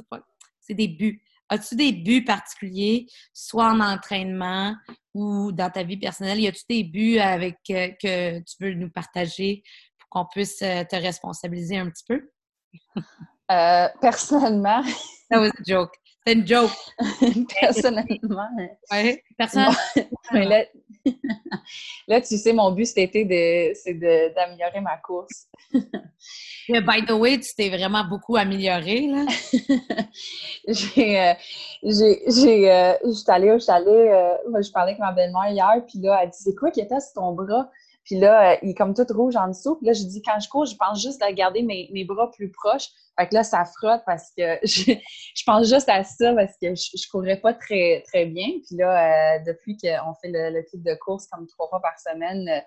C'est 0.59 0.73
des 0.73 0.87
buts. 0.87 1.21
As-tu 1.49 1.75
des 1.75 1.91
buts 1.93 2.23
particuliers, 2.23 3.07
soit 3.33 3.71
en 3.71 3.79
entraînement 3.79 4.75
ou 5.13 5.51
dans 5.51 5.69
ta 5.69 5.83
vie 5.83 5.97
personnelle? 5.97 6.39
Y 6.39 6.47
a-tu 6.47 6.63
des 6.69 6.83
buts 6.83 7.19
avec, 7.19 7.57
euh, 7.69 7.89
que 8.01 8.39
tu 8.39 8.55
veux 8.59 8.73
nous 8.73 8.89
partager 8.89 9.63
pour 9.97 10.09
qu'on 10.09 10.25
puisse 10.25 10.61
euh, 10.61 10.83
te 10.83 10.95
responsabiliser 10.95 11.77
un 11.77 11.89
petit 11.89 12.05
peu? 12.07 12.29
Euh, 13.51 13.87
personnellement. 14.01 14.81
That 15.29 15.39
was 15.39 15.49
a 15.49 15.63
joke. 15.67 15.93
C'est 16.25 16.33
une 16.33 16.47
joke. 16.47 16.71
personnellement. 17.61 18.47
Oui, 18.91 19.19
personnellement. 19.37 19.75
là, 20.31 20.65
là, 22.07 22.21
tu 22.21 22.37
sais, 22.37 22.53
mon 22.53 22.71
but 22.71 22.85
cet 22.85 22.97
été, 22.97 23.73
c'est 23.75 23.93
d'améliorer 23.93 24.81
ma 24.81 24.97
course. 24.97 25.47
by 26.69 27.05
the 27.05 27.11
way, 27.11 27.39
tu 27.39 27.53
t'es 27.55 27.69
vraiment 27.69 28.03
beaucoup 28.03 28.35
amélioré, 28.35 29.07
là. 29.07 29.25
j'ai, 30.67 31.19
euh, 31.19 31.33
j'ai, 31.83 32.23
j'ai, 32.27 32.71
euh, 32.71 32.93
j'étais 33.03 33.31
allée, 33.31 33.59
j'étais 33.59 33.71
allée, 33.71 33.87
euh, 33.91 34.61
je 34.61 34.71
parlais 34.71 34.91
avec 34.91 34.99
ma 34.99 35.11
belle-mère 35.11 35.49
hier, 35.49 35.85
puis 35.87 35.99
là, 35.99 36.21
elle 36.23 36.29
dit, 36.29 36.37
c'est 36.39 36.55
quoi 36.55 36.71
qui 36.71 36.81
était 36.81 36.99
sur 36.99 37.21
ton 37.21 37.33
bras? 37.33 37.69
Puis 38.05 38.19
là, 38.19 38.51
euh, 38.51 38.57
il 38.61 38.69
est 38.69 38.73
comme 38.75 38.93
tout 38.93 39.05
rouge 39.09 39.35
en 39.35 39.47
dessous. 39.47 39.75
Puis 39.77 39.87
là, 39.87 39.93
je 39.93 40.03
dis, 40.03 40.21
quand 40.21 40.39
je 40.39 40.47
cours, 40.47 40.65
je 40.65 40.75
pense 40.75 41.01
juste 41.01 41.21
à 41.23 41.33
garder 41.33 41.63
mes, 41.63 41.89
mes 41.91 42.05
bras 42.05 42.29
plus 42.31 42.51
proches. 42.51 42.89
Fait 43.17 43.27
que 43.27 43.33
là, 43.33 43.43
ça 43.43 43.65
frotte 43.65 44.03
parce 44.05 44.29
que 44.37 44.59
je, 44.63 44.91
je 45.35 45.43
pense 45.43 45.67
juste 45.67 45.89
à 45.89 46.03
ça 46.03 46.33
parce 46.33 46.53
que 46.61 46.75
je, 46.75 46.91
je 46.95 47.09
courais 47.09 47.37
pas 47.37 47.53
très, 47.53 48.03
très 48.07 48.25
bien. 48.25 48.47
Puis 48.65 48.77
là, 48.77 49.37
euh, 49.37 49.39
depuis 49.47 49.75
qu'on 49.75 50.13
fait 50.21 50.29
le, 50.29 50.51
le 50.51 50.61
clip 50.63 50.83
de 50.83 50.93
course 50.95 51.25
comme 51.27 51.47
trois 51.47 51.67
fois 51.67 51.81
par 51.81 51.97
semaine, 51.99 52.47
euh, 52.47 52.59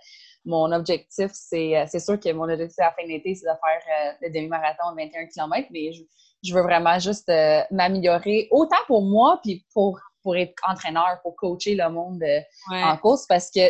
mon 0.44 0.72
objectif, 0.72 1.31
c'est, 1.33 1.85
c'est 1.88 2.01
sûr 2.01 2.18
que 2.18 2.33
mon 2.33 2.48
objectif 2.48 2.79
à 2.81 2.87
la 2.87 2.92
fin 2.92 3.05
de 3.05 3.09
l'été, 3.09 3.35
c'est 3.35 3.44
de 3.46 3.53
faire 3.53 4.16
le 4.22 4.31
demi-marathon 4.31 4.92
de 4.92 4.96
21 4.96 5.27
km, 5.27 5.68
mais 5.70 5.92
je, 5.92 6.03
je 6.42 6.55
veux 6.55 6.62
vraiment 6.62 6.98
juste 6.98 7.31
m'améliorer, 7.70 8.48
autant 8.51 8.79
pour 8.87 9.03
moi, 9.03 9.40
puis 9.42 9.66
pour 9.74 10.01
pour 10.28 10.36
être 10.36 10.52
entraîneur, 10.68 11.22
pour 11.22 11.34
coacher 11.36 11.74
le 11.74 11.88
monde 11.88 12.22
euh, 12.22 12.40
en 12.70 12.98
course. 12.98 13.24
Parce 13.26 13.50
que 13.50 13.60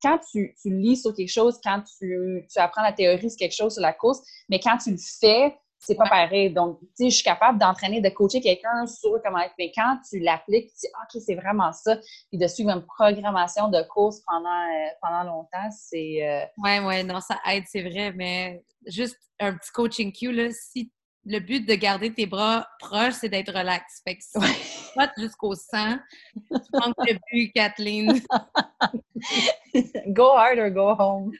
quand 0.00 0.20
tu, 0.30 0.54
lis 0.64 0.98
sur 0.98 1.12
quelque 1.12 1.32
chose, 1.32 1.58
quand 1.64 1.82
tu, 1.98 2.46
apprends 2.54 2.82
la 2.82 2.92
théorie 2.92 3.28
sur 3.28 3.36
quelque 3.36 3.56
chose 3.56 3.72
sur 3.72 3.82
la 3.82 3.92
course, 3.92 4.20
mais 4.48 4.60
quand 4.60 4.78
tu 4.78 4.92
le 4.92 4.98
fais, 4.98 5.52
c'est 5.80 5.96
pas 5.96 6.08
pareil. 6.08 6.52
Donc, 6.52 6.78
tu 6.80 6.86
sais, 6.94 7.10
je 7.10 7.14
suis 7.16 7.24
capable 7.24 7.58
d'entraîner, 7.58 8.00
de 8.00 8.08
coacher 8.08 8.40
quelqu'un 8.40 8.86
sur 8.86 9.20
comment 9.24 9.40
être, 9.40 9.54
mais 9.58 9.72
quand 9.74 9.98
tu 10.08 10.20
l'appliques, 10.20 10.68
tu 10.68 10.86
dis, 10.86 10.88
OK, 11.02 11.22
c'est 11.26 11.34
vraiment 11.34 11.72
ça, 11.72 11.96
puis 12.28 12.38
de 12.38 12.46
suivre 12.46 12.70
une 12.70 12.86
programmation 12.86 13.68
de 13.68 13.82
course 13.82 14.20
pendant, 14.28 14.48
euh, 14.48 14.88
pendant 15.02 15.24
longtemps, 15.24 15.70
c'est. 15.72 16.48
Oui, 16.56 16.70
euh, 16.70 16.86
oui, 16.86 17.02
non, 17.02 17.18
ça 17.18 17.36
aide, 17.46 17.64
c'est 17.66 17.82
vrai, 17.82 18.12
mais 18.12 18.62
juste 18.86 19.18
un 19.40 19.54
petit 19.54 19.72
coaching 19.72 20.12
cue, 20.12 20.30
là, 20.30 20.50
si 20.52 20.92
le 21.28 21.40
but 21.40 21.66
de 21.68 21.74
garder 21.74 22.12
tes 22.12 22.26
bras 22.26 22.66
proches, 22.80 23.14
c'est 23.20 23.28
d'être 23.28 23.52
relax. 23.52 24.00
Fait 24.02 24.16
que 24.16 24.22
si 24.22 24.38
tu 24.40 25.22
jusqu'au 25.22 25.54
sang, 25.54 25.98
tu 26.34 26.70
manques 26.72 26.94
le 27.06 27.18
but, 27.30 27.52
Kathleen. 27.52 28.20
go 30.08 30.34
hard 30.36 30.58
or 30.58 30.70
go 30.70 30.94
home. 30.98 31.32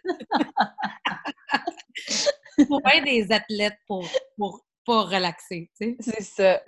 pour 2.68 2.83
être 2.87 3.05
des 3.05 3.33
athlètes 3.33 3.79
pour, 3.87 4.07
pour 4.37 4.61
pas 4.85 5.05
relaxer, 5.05 5.70
tu 5.81 5.96
sais. 5.96 5.96
C'est 6.01 6.22
ça. 6.22 6.61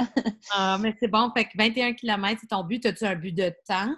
Ah, 0.53 0.79
mais 0.81 0.97
c'est 0.99 1.09
bon. 1.09 1.31
Fait 1.37 1.45
que 1.45 1.57
21 1.57 1.93
km, 1.93 2.39
c'est 2.41 2.47
ton 2.47 2.65
but. 2.65 2.87
As-tu 2.87 3.05
un 3.05 3.17
but 3.17 3.33
de 3.33 3.53
temps? 3.67 3.95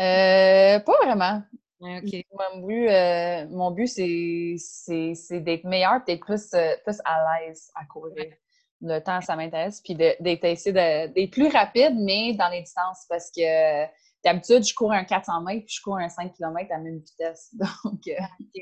Euh, 0.00 0.80
pas 0.80 0.96
vraiment. 1.04 1.42
Mon 1.82 2.66
but, 2.66 2.88
euh, 2.88 3.46
mon 3.48 3.70
but 3.72 3.88
c'est 3.88 5.40
d'être 5.40 5.64
meilleur, 5.64 6.04
d'être 6.06 6.24
plus, 6.24 6.54
euh, 6.54 6.76
plus 6.84 6.98
à 7.04 7.40
l'aise 7.40 7.70
à 7.74 7.84
courir. 7.84 8.32
Le 8.80 8.98
temps, 9.00 9.20
ça 9.20 9.36
m'intéresse. 9.36 9.80
Puis 9.80 9.94
d'être 9.94 10.22
d'être 10.22 11.30
plus 11.30 11.48
rapide, 11.48 11.94
mais 11.96 12.34
dans 12.34 12.48
les 12.48 12.62
distances. 12.62 13.04
Parce 13.08 13.30
que 13.30 13.84
d'habitude, 14.24 14.64
je 14.64 14.74
cours 14.74 14.92
un 14.92 15.04
400 15.04 15.40
mètres 15.42 15.66
puis 15.66 15.76
je 15.76 15.82
cours 15.82 15.98
un 15.98 16.08
5 16.08 16.32
km 16.34 16.70
à 16.72 16.76
la 16.76 16.82
même 16.82 16.98
vitesse. 16.98 17.54
Donc. 17.84 18.00
Euh, 18.08 18.60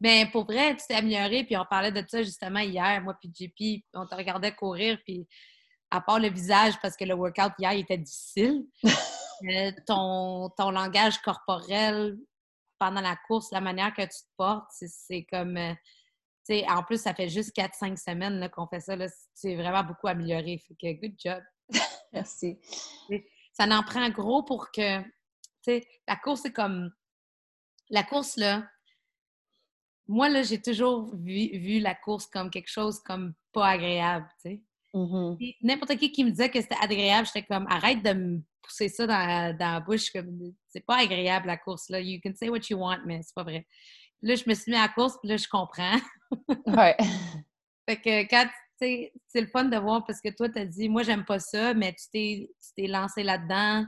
Bien, 0.00 0.26
pour 0.26 0.44
vrai, 0.44 0.76
tu 0.76 0.86
t'es 0.86 0.94
amélioré, 0.94 1.44
puis 1.44 1.56
on 1.56 1.64
parlait 1.64 1.92
de 1.92 2.04
ça 2.06 2.22
justement 2.22 2.58
hier, 2.58 3.00
moi 3.02 3.16
puis 3.18 3.32
JP, 3.32 3.84
on 3.94 4.06
te 4.06 4.14
regardait 4.14 4.52
courir, 4.52 4.98
puis 5.04 5.26
à 5.90 6.00
part 6.00 6.18
le 6.18 6.28
visage, 6.28 6.74
parce 6.82 6.96
que 6.96 7.04
le 7.04 7.14
workout 7.14 7.52
hier 7.58 7.72
était 7.72 7.96
difficile, 7.96 8.66
ton, 9.86 10.50
ton 10.58 10.70
langage 10.72 11.18
corporel, 11.18 12.18
pendant 12.84 13.00
la 13.00 13.16
course, 13.16 13.50
la 13.50 13.62
manière 13.62 13.94
que 13.94 14.02
tu 14.02 14.08
te 14.08 14.36
portes, 14.36 14.70
c'est 14.72 15.24
comme. 15.24 15.56
Euh, 15.56 15.72
sais, 16.44 16.66
en 16.68 16.82
plus, 16.82 17.00
ça 17.00 17.14
fait 17.14 17.30
juste 17.30 17.56
4-5 17.56 17.96
semaines 17.96 18.50
qu'on 18.50 18.66
fait 18.66 18.80
ça. 18.80 18.94
C'est 19.32 19.56
vraiment 19.56 19.82
beaucoup 19.82 20.06
amélioré. 20.06 20.58
Fait 20.58 20.74
que 20.74 21.00
good 21.00 21.14
job. 21.18 21.42
Merci. 22.12 22.58
Ça 23.54 23.64
en 23.64 23.82
prend 23.82 24.08
gros 24.10 24.42
pour 24.42 24.70
que. 24.70 25.00
Tu 25.00 25.08
sais, 25.62 25.86
la 26.06 26.16
course, 26.16 26.42
c'est 26.42 26.52
comme. 26.52 26.92
La 27.88 28.02
course, 28.02 28.36
là. 28.36 28.68
Moi, 30.06 30.28
là, 30.28 30.42
j'ai 30.42 30.60
toujours 30.60 31.16
vu, 31.16 31.80
la 31.80 31.94
course 31.94 32.26
comme 32.26 32.50
quelque 32.50 32.70
chose 32.70 33.00
comme 33.00 33.32
pas 33.52 33.68
agréable, 33.68 34.28
tu 34.42 34.50
sais. 34.50 34.62
Mm-hmm. 34.92 35.56
N'importe 35.62 35.96
qui 35.96 36.12
qui 36.12 36.24
me 36.24 36.30
disait 36.30 36.50
que 36.50 36.60
c'était 36.60 36.76
agréable, 36.78 37.26
j'étais 37.26 37.46
comme 37.46 37.66
arrête 37.68 38.02
de 38.02 38.12
me 38.12 38.42
pousser 38.64 38.88
ça 38.88 39.06
dans, 39.06 39.56
dans 39.56 39.72
la 39.74 39.80
bouche. 39.80 40.10
Comme, 40.10 40.52
c'est 40.68 40.84
pas 40.84 40.98
agréable 40.98 41.46
la 41.46 41.56
course. 41.56 41.88
Là. 41.88 42.00
You 42.00 42.20
can 42.22 42.32
say 42.34 42.48
what 42.48 42.60
you 42.70 42.78
want, 42.78 43.00
mais 43.06 43.20
c'est 43.22 43.34
pas 43.34 43.44
vrai. 43.44 43.66
Là, 44.22 44.34
je 44.34 44.44
me 44.48 44.54
suis 44.54 44.72
mis 44.72 44.78
à 44.78 44.82
la 44.82 44.88
course, 44.88 45.16
puis 45.20 45.28
là, 45.28 45.36
je 45.36 45.48
comprends. 45.48 45.98
ouais. 46.66 46.96
Fait 47.88 47.96
que 47.96 48.28
quand, 48.28 48.48
c'est 48.78 49.12
le 49.34 49.46
fun 49.46 49.64
de 49.64 49.76
voir 49.76 50.04
parce 50.06 50.20
que 50.20 50.34
toi, 50.34 50.48
tu 50.48 50.58
as 50.58 50.64
dit, 50.64 50.88
moi, 50.88 51.02
j'aime 51.02 51.24
pas 51.24 51.38
ça, 51.38 51.74
mais 51.74 51.94
tu 51.94 52.48
t'es 52.74 52.86
lancé 52.86 53.22
là-dedans 53.22 53.86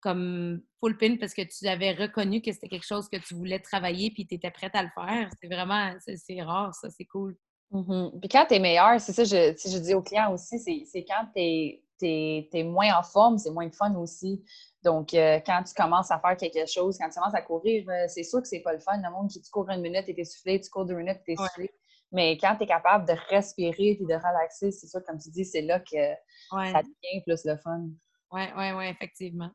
comme 0.00 0.60
full 0.80 0.98
pin 0.98 1.16
parce 1.16 1.32
que 1.32 1.42
tu 1.42 1.66
avais 1.68 1.92
reconnu 1.92 2.42
que 2.42 2.52
c'était 2.52 2.68
quelque 2.68 2.86
chose 2.86 3.08
que 3.08 3.16
tu 3.18 3.34
voulais 3.34 3.60
travailler 3.60 4.10
puis 4.10 4.26
tu 4.26 4.34
étais 4.34 4.50
prête 4.50 4.74
à 4.74 4.82
le 4.82 4.90
faire. 4.94 5.30
C'est 5.40 5.46
vraiment, 5.46 5.94
c'est 6.00 6.42
rare, 6.42 6.74
ça, 6.74 6.90
c'est 6.90 7.04
cool. 7.04 7.36
Mm-hmm. 7.70 8.20
Puis 8.20 8.28
quand 8.28 8.46
tu 8.46 8.54
es 8.54 8.58
meilleur, 8.58 9.00
c'est 9.00 9.12
ça, 9.12 9.24
je, 9.24 9.54
je 9.56 9.78
dis 9.78 9.94
aux 9.94 10.02
clients 10.02 10.34
aussi, 10.34 10.58
c'est 10.58 11.04
quand 11.04 11.24
tu 11.34 11.40
es 11.40 11.82
tu 12.02 12.58
es, 12.58 12.64
moins 12.64 12.98
en 12.98 13.02
forme, 13.02 13.38
c'est 13.38 13.50
moins 13.50 13.66
de 13.66 13.74
fun 13.74 13.94
aussi. 13.96 14.44
Donc, 14.82 15.14
euh, 15.14 15.38
quand 15.46 15.62
tu 15.62 15.74
commences 15.74 16.10
à 16.10 16.18
faire 16.18 16.36
quelque 16.36 16.66
chose, 16.66 16.98
quand 16.98 17.08
tu 17.08 17.18
commences 17.18 17.34
à 17.34 17.42
courir, 17.42 17.88
euh, 17.88 18.04
c'est 18.08 18.24
sûr 18.24 18.42
que 18.42 18.48
c'est 18.48 18.60
pas 18.60 18.72
le 18.72 18.80
fun. 18.80 18.96
Le 18.96 19.10
monde 19.10 19.30
qui 19.30 19.40
tu 19.40 19.50
cours 19.50 19.68
une 19.70 19.80
minute 19.80 20.04
et 20.08 20.14
t'es 20.14 20.24
soufflé, 20.24 20.60
tu 20.60 20.70
cours 20.70 20.84
deux 20.84 20.94
minutes 20.94 21.18
et 21.26 21.34
t'es 21.34 21.36
soufflé. 21.36 21.70
Mais 22.10 22.36
quand 22.36 22.56
tu 22.56 22.64
es 22.64 22.66
capable 22.66 23.06
de 23.06 23.14
respirer 23.30 23.98
et 24.00 24.04
de 24.04 24.14
relaxer, 24.14 24.70
c'est 24.70 24.86
sûr, 24.86 25.02
comme 25.04 25.18
tu 25.18 25.30
dis, 25.30 25.44
c'est 25.44 25.62
là 25.62 25.80
que 25.80 26.14
ça 26.50 26.82
devient 26.82 27.22
plus 27.24 27.44
le 27.44 27.56
fun. 27.56 27.88
Oui, 28.32 28.42
oui, 28.56 28.72
oui, 28.76 28.84
effectivement. 28.86 29.50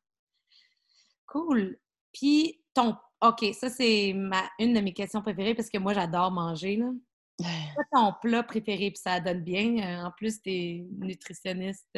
Cool. 1.27 1.77
Puis, 2.13 2.63
ton. 2.73 2.95
OK, 3.21 3.45
ça, 3.53 3.69
c'est 3.69 4.13
ma... 4.15 4.43
une 4.59 4.73
de 4.73 4.79
mes 4.79 4.93
questions 4.93 5.21
préférées 5.21 5.55
parce 5.55 5.69
que 5.69 5.77
moi, 5.77 5.93
j'adore 5.93 6.31
manger. 6.31 6.77
Là. 6.77 6.91
Ton 7.91 8.13
plat 8.21 8.43
préféré? 8.43 8.91
Puis 8.91 9.01
ça 9.01 9.19
donne 9.19 9.43
bien. 9.43 9.77
Euh, 9.77 10.05
en 10.05 10.11
plus, 10.11 10.41
tu 10.41 10.49
es 10.49 10.85
nutritionniste, 10.99 11.95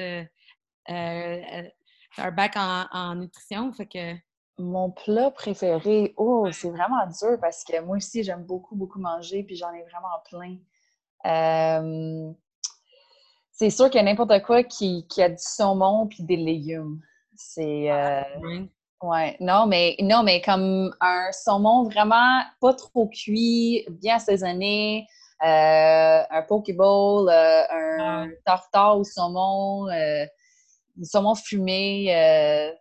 un 0.89 2.31
bac 2.31 2.55
en, 2.55 3.15
nutrition. 3.15 3.71
Fait 3.73 3.87
que... 3.87 4.15
Mon 4.61 4.91
plat 4.91 5.31
préféré, 5.31 6.13
oh, 6.17 6.49
c'est 6.51 6.69
vraiment 6.69 7.07
dur 7.07 7.37
parce 7.39 7.63
que 7.63 7.79
moi 7.79 7.95
aussi, 7.95 8.23
j'aime 8.25 8.43
beaucoup, 8.43 8.75
beaucoup 8.75 8.99
manger, 8.99 9.43
puis 9.43 9.55
j'en 9.55 9.71
ai 9.71 9.83
vraiment 9.83 10.19
plein. 10.29 10.57
c'est 13.53 13.69
sûr 13.69 13.89
qu'il 13.89 14.01
y 14.01 14.01
a 14.01 14.03
n'importe 14.03 14.43
quoi 14.43 14.63
qui, 14.63 15.05
a 15.19 15.29
du 15.29 15.37
saumon 15.37 16.07
puis 16.07 16.23
des 16.23 16.35
légumes. 16.35 16.99
C'est. 17.37 17.89
Ah, 17.89 18.27
ouais. 19.01 19.37
non, 19.39 19.65
mais 19.65 19.95
non, 20.01 20.23
mais 20.23 20.41
comme 20.41 20.93
un 20.99 21.31
saumon 21.31 21.85
vraiment 21.85 22.41
pas 22.59 22.73
trop 22.73 23.07
cuit, 23.07 23.85
bien 23.89 24.17
assaisonné, 24.17 25.07
euh, 25.41 26.21
un 26.29 26.41
pokeball, 26.41 27.29
euh, 27.29 27.63
un 27.71 28.29
tartare 28.45 28.97
au 28.97 29.05
saumon, 29.05 29.87
euh, 29.87 30.25
du 30.99 31.05
saumon 31.05 31.35
fumé, 31.35 32.75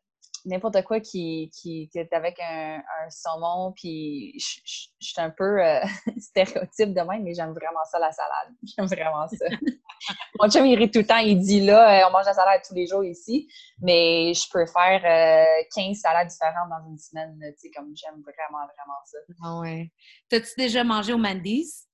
n'importe 0.45 0.83
quoi 0.83 1.01
qui, 1.01 1.51
qui, 1.55 1.89
est 1.95 2.13
avec 2.13 2.39
un, 2.41 2.81
saumon. 3.11 3.73
Puis 3.73 4.35
je 4.39 4.89
suis 5.01 5.21
un 5.21 5.31
peu 5.31 5.59
stéréotype 6.19 6.95
de 6.95 7.01
même, 7.01 7.23
mais 7.23 7.35
j'aime 7.35 7.53
vraiment 7.53 7.85
ça, 7.91 7.99
la 7.99 8.13
salade. 8.13 8.55
J'aime 8.63 8.87
vraiment 8.87 9.27
ça. 9.29 9.47
Mon 10.41 10.49
chum, 10.49 10.67
il 10.67 10.77
rit 10.77 10.91
tout 10.91 11.01
le 11.01 11.07
temps. 11.07 11.19
Il 11.19 11.41
dit 11.41 11.61
là, 11.61 12.07
on 12.09 12.13
mange 12.13 12.27
la 12.27 12.35
salade 12.35 12.63
tous 12.67 12.75
les 12.75 12.87
jours 12.87 13.05
ici, 13.05 13.49
mais 13.81 14.33
je 14.35 14.49
peux 14.51 14.67
faire 14.67 15.67
15 15.75 15.97
salades 15.97 16.29
différentes 16.29 16.71
dans 16.71 16.89
une 16.89 16.99
semaine. 16.99 17.39
Tu 17.41 17.55
sais, 17.59 17.71
comme 17.71 17.93
j'aime 17.95 18.23
vraiment, 18.23 18.65
vraiment 18.65 18.99
ça. 19.05 19.19
Ah 19.43 19.59
ouais. 19.61 19.93
T'as-tu 20.29 20.53
déjà 20.57 20.85
mangé 20.85 21.13
au 21.13 21.19
Mandy's? 21.19 21.87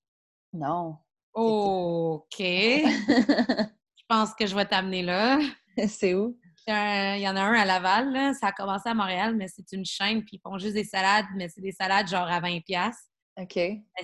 Non. 0.52 0.96
OK. 1.34 2.38
je 2.38 4.04
pense 4.08 4.34
que 4.34 4.46
je 4.46 4.54
vais 4.54 4.66
t'amener 4.66 5.02
là. 5.02 5.38
C'est 5.88 6.14
où? 6.14 6.38
Il 6.66 7.20
y 7.20 7.28
en 7.28 7.36
a 7.36 7.42
un 7.42 7.52
à 7.52 7.64
Laval, 7.66 8.34
ça 8.34 8.48
a 8.48 8.52
commencé 8.52 8.88
à 8.88 8.94
Montréal, 8.94 9.34
mais 9.36 9.48
c'est 9.48 9.70
une 9.72 9.84
chaîne, 9.84 10.24
puis 10.24 10.38
ils 10.38 10.40
font 10.40 10.56
juste 10.56 10.72
des 10.72 10.84
salades, 10.84 11.26
mais 11.36 11.50
c'est 11.50 11.60
des 11.60 11.72
salades 11.72 12.08
genre 12.08 12.26
à 12.26 12.40
20$. 12.40 12.90
OK. 13.36 13.60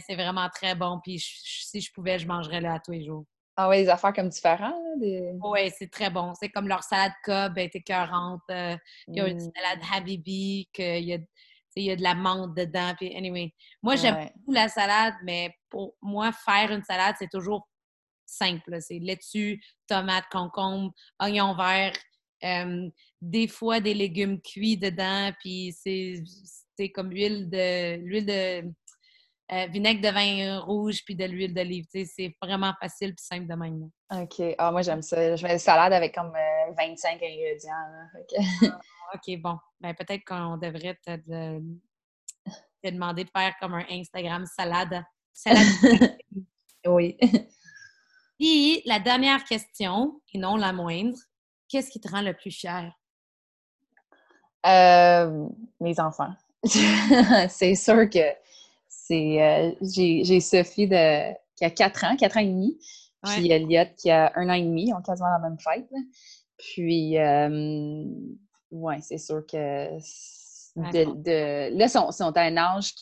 C'est 0.07 0.15
vraiment 0.15 0.47
très 0.55 0.75
bon, 0.75 1.01
puis 1.03 1.19
si 1.19 1.81
je 1.81 1.91
pouvais, 1.91 2.19
je 2.19 2.27
mangerais 2.27 2.61
là 2.61 2.79
tous 2.85 2.93
les 2.93 3.03
jours. 3.03 3.25
Ah 3.57 3.69
oui, 3.71 3.79
des 3.79 3.89
affaires 3.89 4.13
comme 4.13 4.29
différentes? 4.29 4.75
Des... 4.99 5.33
Oui, 5.43 5.71
c'est 5.77 5.91
très 5.91 6.11
bon. 6.11 6.35
C'est 6.39 6.51
comme 6.51 6.69
leur 6.69 6.83
salade 6.83 7.13
Cobb, 7.25 7.57
est 7.59 7.75
écœurante. 7.75 8.43
Euh, 8.51 8.77
il 9.09 9.17
y 9.17 9.21
a 9.21 9.29
une 9.29 9.37
mm. 9.37 9.51
salade 9.55 9.81
Habibi, 9.93 10.69
qu'il 10.73 11.05
y 11.05 11.15
a 11.15 11.19
il 11.77 11.85
y 11.85 11.91
a 11.91 11.97
de 11.97 12.03
la 12.03 12.15
menthe 12.15 12.55
dedans. 12.55 12.95
Puis, 12.97 13.15
anyway, 13.17 13.55
moi, 13.83 13.97
j'aime 13.97 14.29
beaucoup 14.37 14.53
la 14.53 14.69
salade, 14.69 15.15
mais 15.25 15.55
pour 15.69 15.95
moi, 16.03 16.33
faire 16.33 16.73
une 16.73 16.83
salade, 16.83 17.15
c'est 17.19 17.31
toujours 17.31 17.69
simple. 18.31 18.79
C'est 18.81 18.99
laitue, 18.99 19.63
tomate, 19.87 20.25
concombre, 20.31 20.93
oignon 21.19 21.55
vert, 21.55 21.93
des 23.21 23.49
fois 23.49 23.81
des 23.81 23.95
légumes 23.95 24.41
cuits 24.41 24.77
dedans, 24.77 25.33
puis 25.41 25.73
c'est 25.75 26.89
comme 26.95 27.11
l'huile 27.11 27.51
de 27.51 27.97
l'huile 27.97 28.27
de 28.27 28.73
euh, 29.53 29.67
vinaigre 29.67 30.01
de 30.01 30.15
vin 30.15 30.61
rouge 30.61 31.03
puis 31.05 31.17
de 31.17 31.25
l'huile 31.25 31.53
d'olive. 31.53 31.87
C'est 31.91 32.37
vraiment 32.41 32.73
facile 32.81 33.15
puis 33.15 33.25
simple 33.25 33.49
de 33.49 33.55
même. 33.55 33.91
OK. 34.13 34.55
Ah, 34.57 34.71
moi, 34.71 34.83
j'aime 34.83 35.03
ça. 35.03 35.35
Je 35.35 35.45
fais 35.45 35.53
une 35.53 35.59
salade 35.59 35.93
avec 35.93 36.15
comme 36.15 36.33
25 36.79 37.21
euh, 37.21 37.27
ingrédients. 37.27 37.73
OK, 39.15 39.41
bon. 39.41 39.59
Ben, 39.81 39.93
peut-être 39.95 40.25
qu'on 40.25 40.57
devrait 40.57 40.97
te, 41.05 41.61
demander 42.85 43.25
de 43.25 43.31
faire 43.31 43.55
comme 43.61 43.75
un 43.75 43.85
Instagram 43.91 44.47
salade. 44.47 45.03
Salade. 45.33 46.17
oui. 46.87 47.19
Puis, 48.41 48.81
la 48.87 48.99
dernière 48.99 49.45
question, 49.45 50.19
et 50.33 50.39
non 50.39 50.57
la 50.57 50.73
moindre, 50.73 51.19
qu'est-ce 51.69 51.91
qui 51.91 52.01
te 52.01 52.11
rend 52.11 52.23
le 52.23 52.33
plus 52.33 52.51
fier? 52.51 52.91
Euh, 54.65 55.47
mes 55.79 56.01
enfants. 56.01 56.33
c'est 57.51 57.75
sûr 57.75 58.09
que 58.09 58.33
c'est. 58.89 59.43
Euh, 59.43 59.73
j'ai 59.83 60.41
Sophie 60.41 60.89
de, 60.89 61.35
qui 61.55 61.67
a 61.67 61.71
4 61.71 62.05
ans, 62.05 62.17
4 62.17 62.39
ans 62.39 62.41
et 62.41 62.47
demi, 62.47 62.79
puis 63.25 63.53
Elliot 63.53 63.91
qui 63.99 64.11
a 64.11 64.33
un 64.35 64.49
an 64.49 64.55
et 64.55 64.63
demi, 64.63 64.91
on 64.95 65.01
a 65.01 65.03
quasiment 65.03 65.29
la 65.29 65.39
même 65.39 65.59
fête. 65.59 65.91
Puis, 66.57 67.19
euh, 67.19 68.05
oui, 68.71 68.95
c'est 69.03 69.19
sûr 69.19 69.45
que 69.47 69.99
de, 70.77 71.77
là, 71.77 71.85
ils 71.85 71.91
sont, 71.91 72.11
sont, 72.11 72.35
à 72.35 72.41
un 72.41 72.57
âge 72.57 72.95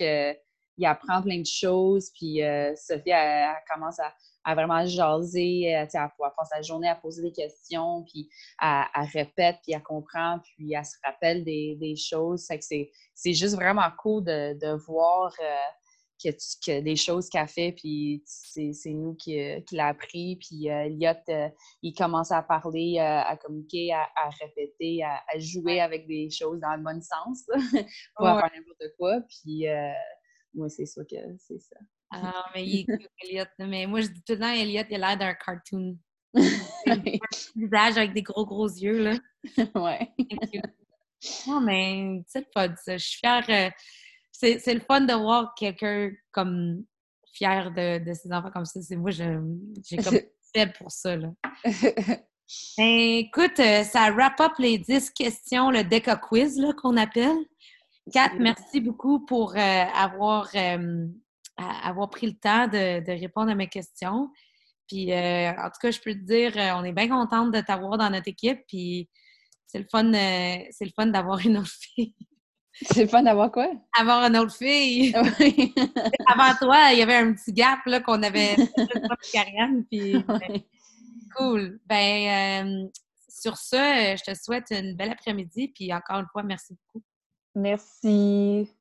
qu'il 0.78 0.86
apprend 0.86 1.20
plein 1.22 1.40
de 1.40 1.46
choses, 1.46 2.10
puis 2.14 2.42
euh, 2.42 2.72
Sophie, 2.76 3.10
elle, 3.10 3.52
commence 3.70 3.98
à, 4.44 4.54
vraiment 4.54 4.86
jaser, 4.86 5.74
euh, 5.74 5.84
à, 5.94 6.04
à 6.04 6.30
passer 6.36 6.54
sa 6.54 6.62
journée 6.62 6.88
à 6.88 6.94
poser 6.94 7.22
des 7.22 7.32
questions, 7.32 8.04
puis 8.04 8.30
elle, 8.62 9.04
répète, 9.12 9.56
puis 9.62 9.72
elle 9.72 9.82
comprend, 9.82 10.38
puis 10.38 10.72
elle 10.72 10.84
se 10.84 10.96
rappelle 11.04 11.44
des, 11.44 11.94
choses. 11.96 12.48
C'est 13.14 13.34
juste 13.34 13.56
vraiment 13.56 13.90
cool 13.98 14.24
de, 14.24 14.76
voir 14.86 15.34
que, 16.22 16.30
que 16.30 16.80
des 16.80 16.96
choses 16.96 17.28
qu'elle 17.28 17.48
fait, 17.48 17.72
puis 17.72 18.22
c'est 18.24 18.72
nous 18.86 19.14
qui, 19.14 19.36
qui 19.66 19.76
l'a 19.76 19.88
appris. 19.88 20.36
Puis 20.36 20.68
Elliot, 20.68 21.12
il 21.82 21.92
commence 21.92 22.30
à 22.30 22.42
parler, 22.42 23.00
à 23.00 23.36
communiquer, 23.36 23.92
à, 23.92 24.30
répéter, 24.40 25.02
à, 25.02 25.38
jouer 25.38 25.80
avec 25.80 26.06
des 26.06 26.30
choses 26.30 26.60
dans 26.60 26.76
le 26.76 26.82
bon 26.82 27.02
sens, 27.02 27.44
pour 28.16 28.26
faire 28.26 28.50
n'importe 28.54 28.96
quoi. 28.96 29.20
Puis 29.28 29.66
moi, 30.58 30.68
c'est 30.68 30.86
sûr 30.86 31.04
que 31.08 31.16
c'est 31.38 31.60
ça. 31.60 31.76
Ah, 32.10 32.46
mais 32.54 32.66
il 32.66 32.80
est 32.80 32.86
Elliot. 33.22 33.44
Mais 33.58 33.86
moi, 33.86 34.00
je 34.00 34.08
dis 34.08 34.22
tout 34.22 34.34
le 34.34 34.40
temps, 34.40 34.52
Elliot, 34.52 34.84
il 34.90 35.02
a 35.02 35.14
l'air 35.14 35.18
d'un 35.18 35.34
cartoon. 35.34 35.96
visage 37.56 37.96
avec 37.96 38.12
des 38.12 38.22
gros, 38.22 38.44
gros 38.44 38.68
yeux, 38.68 39.02
là. 39.02 39.14
Ouais. 39.74 40.12
Non, 41.46 41.60
mais 41.60 42.22
c'est 42.26 42.40
le 42.40 42.46
fun, 42.52 42.74
ça. 42.76 42.96
Je 42.96 43.04
suis 43.04 43.18
fière. 43.18 43.44
Euh, 43.48 43.70
c'est 44.32 44.74
le 44.74 44.80
fun 44.80 45.00
de 45.00 45.14
voir 45.14 45.54
quelqu'un 45.56 46.12
comme 46.30 46.84
fier 47.32 47.70
de, 47.72 48.04
de, 48.04 48.12
ses 48.12 48.32
enfants 48.32 48.50
comme 48.50 48.64
ça. 48.64 48.80
Moi, 48.96 49.10
j'ai 49.10 49.96
comme 49.96 50.20
fait 50.54 50.72
pour 50.78 50.92
ça, 50.92 51.16
là. 51.16 51.32
Ben, 52.78 53.18
écoute, 53.18 53.60
euh, 53.60 53.84
ça 53.84 54.10
wrap 54.10 54.40
up 54.40 54.52
les 54.58 54.78
10 54.78 55.10
questions, 55.10 55.70
le 55.70 55.84
DECA 55.84 56.16
quiz 56.16 56.58
qu'on 56.80 56.96
appelle. 56.96 57.36
Kat, 58.12 58.32
merci 58.38 58.80
beaucoup 58.80 59.24
pour 59.24 59.56
euh, 59.56 59.84
avoir, 59.94 60.50
avoir 61.56 62.10
pris 62.10 62.26
le 62.26 62.34
temps 62.34 62.66
de, 62.66 63.04
de, 63.04 63.12
répondre 63.12 63.50
à 63.50 63.54
mes 63.54 63.68
questions. 63.68 64.30
Puis, 64.86 65.12
en 65.12 65.70
tout 65.70 65.80
cas, 65.80 65.90
je 65.90 66.00
peux 66.00 66.14
te 66.14 66.24
dire, 66.24 66.52
on 66.76 66.84
est 66.84 66.92
bien 66.92 67.08
contente 67.08 67.52
de 67.52 67.60
t'avoir 67.60 67.98
dans 67.98 68.10
notre 68.10 68.28
équipe. 68.28 68.60
Puis, 68.66 69.08
c'est 69.68 69.78
le 69.78 69.86
fun, 69.90 70.12
euh, 70.12 70.56
c'est 70.70 70.86
le 70.86 70.90
fun 70.96 71.06
d'avoir 71.06 71.38
une 71.40 71.58
autre 71.58 71.70
fille. 71.70 72.14
C'est 72.80 73.02
le 73.02 73.08
fun 73.08 73.24
d'avoir 73.24 73.50
quoi? 73.50 73.68
Avoir 73.98 74.22
une 74.22 74.36
autre 74.36 74.54
fille. 74.54 75.12
Avant 76.26 76.56
toi, 76.60 76.92
il 76.92 77.00
y 77.00 77.02
avait 77.02 77.16
un 77.16 77.32
petit 77.32 77.52
gap 77.52 77.80
là, 77.86 77.98
qu'on 77.98 78.22
avait 78.22 78.54
Karianne, 79.32 79.84
puis 79.90 80.14
cool. 81.36 81.80
Ben 81.86 82.62
euh, 82.64 82.88
sur 83.28 83.56
ce, 83.56 83.74
je 84.16 84.30
te 84.30 84.38
souhaite 84.38 84.70
une 84.70 84.94
belle 84.94 85.10
après-midi, 85.10 85.72
puis 85.74 85.92
encore 85.92 86.20
une 86.20 86.28
fois, 86.30 86.44
merci 86.44 86.74
beaucoup. 86.74 87.04
Merci. 87.58 88.77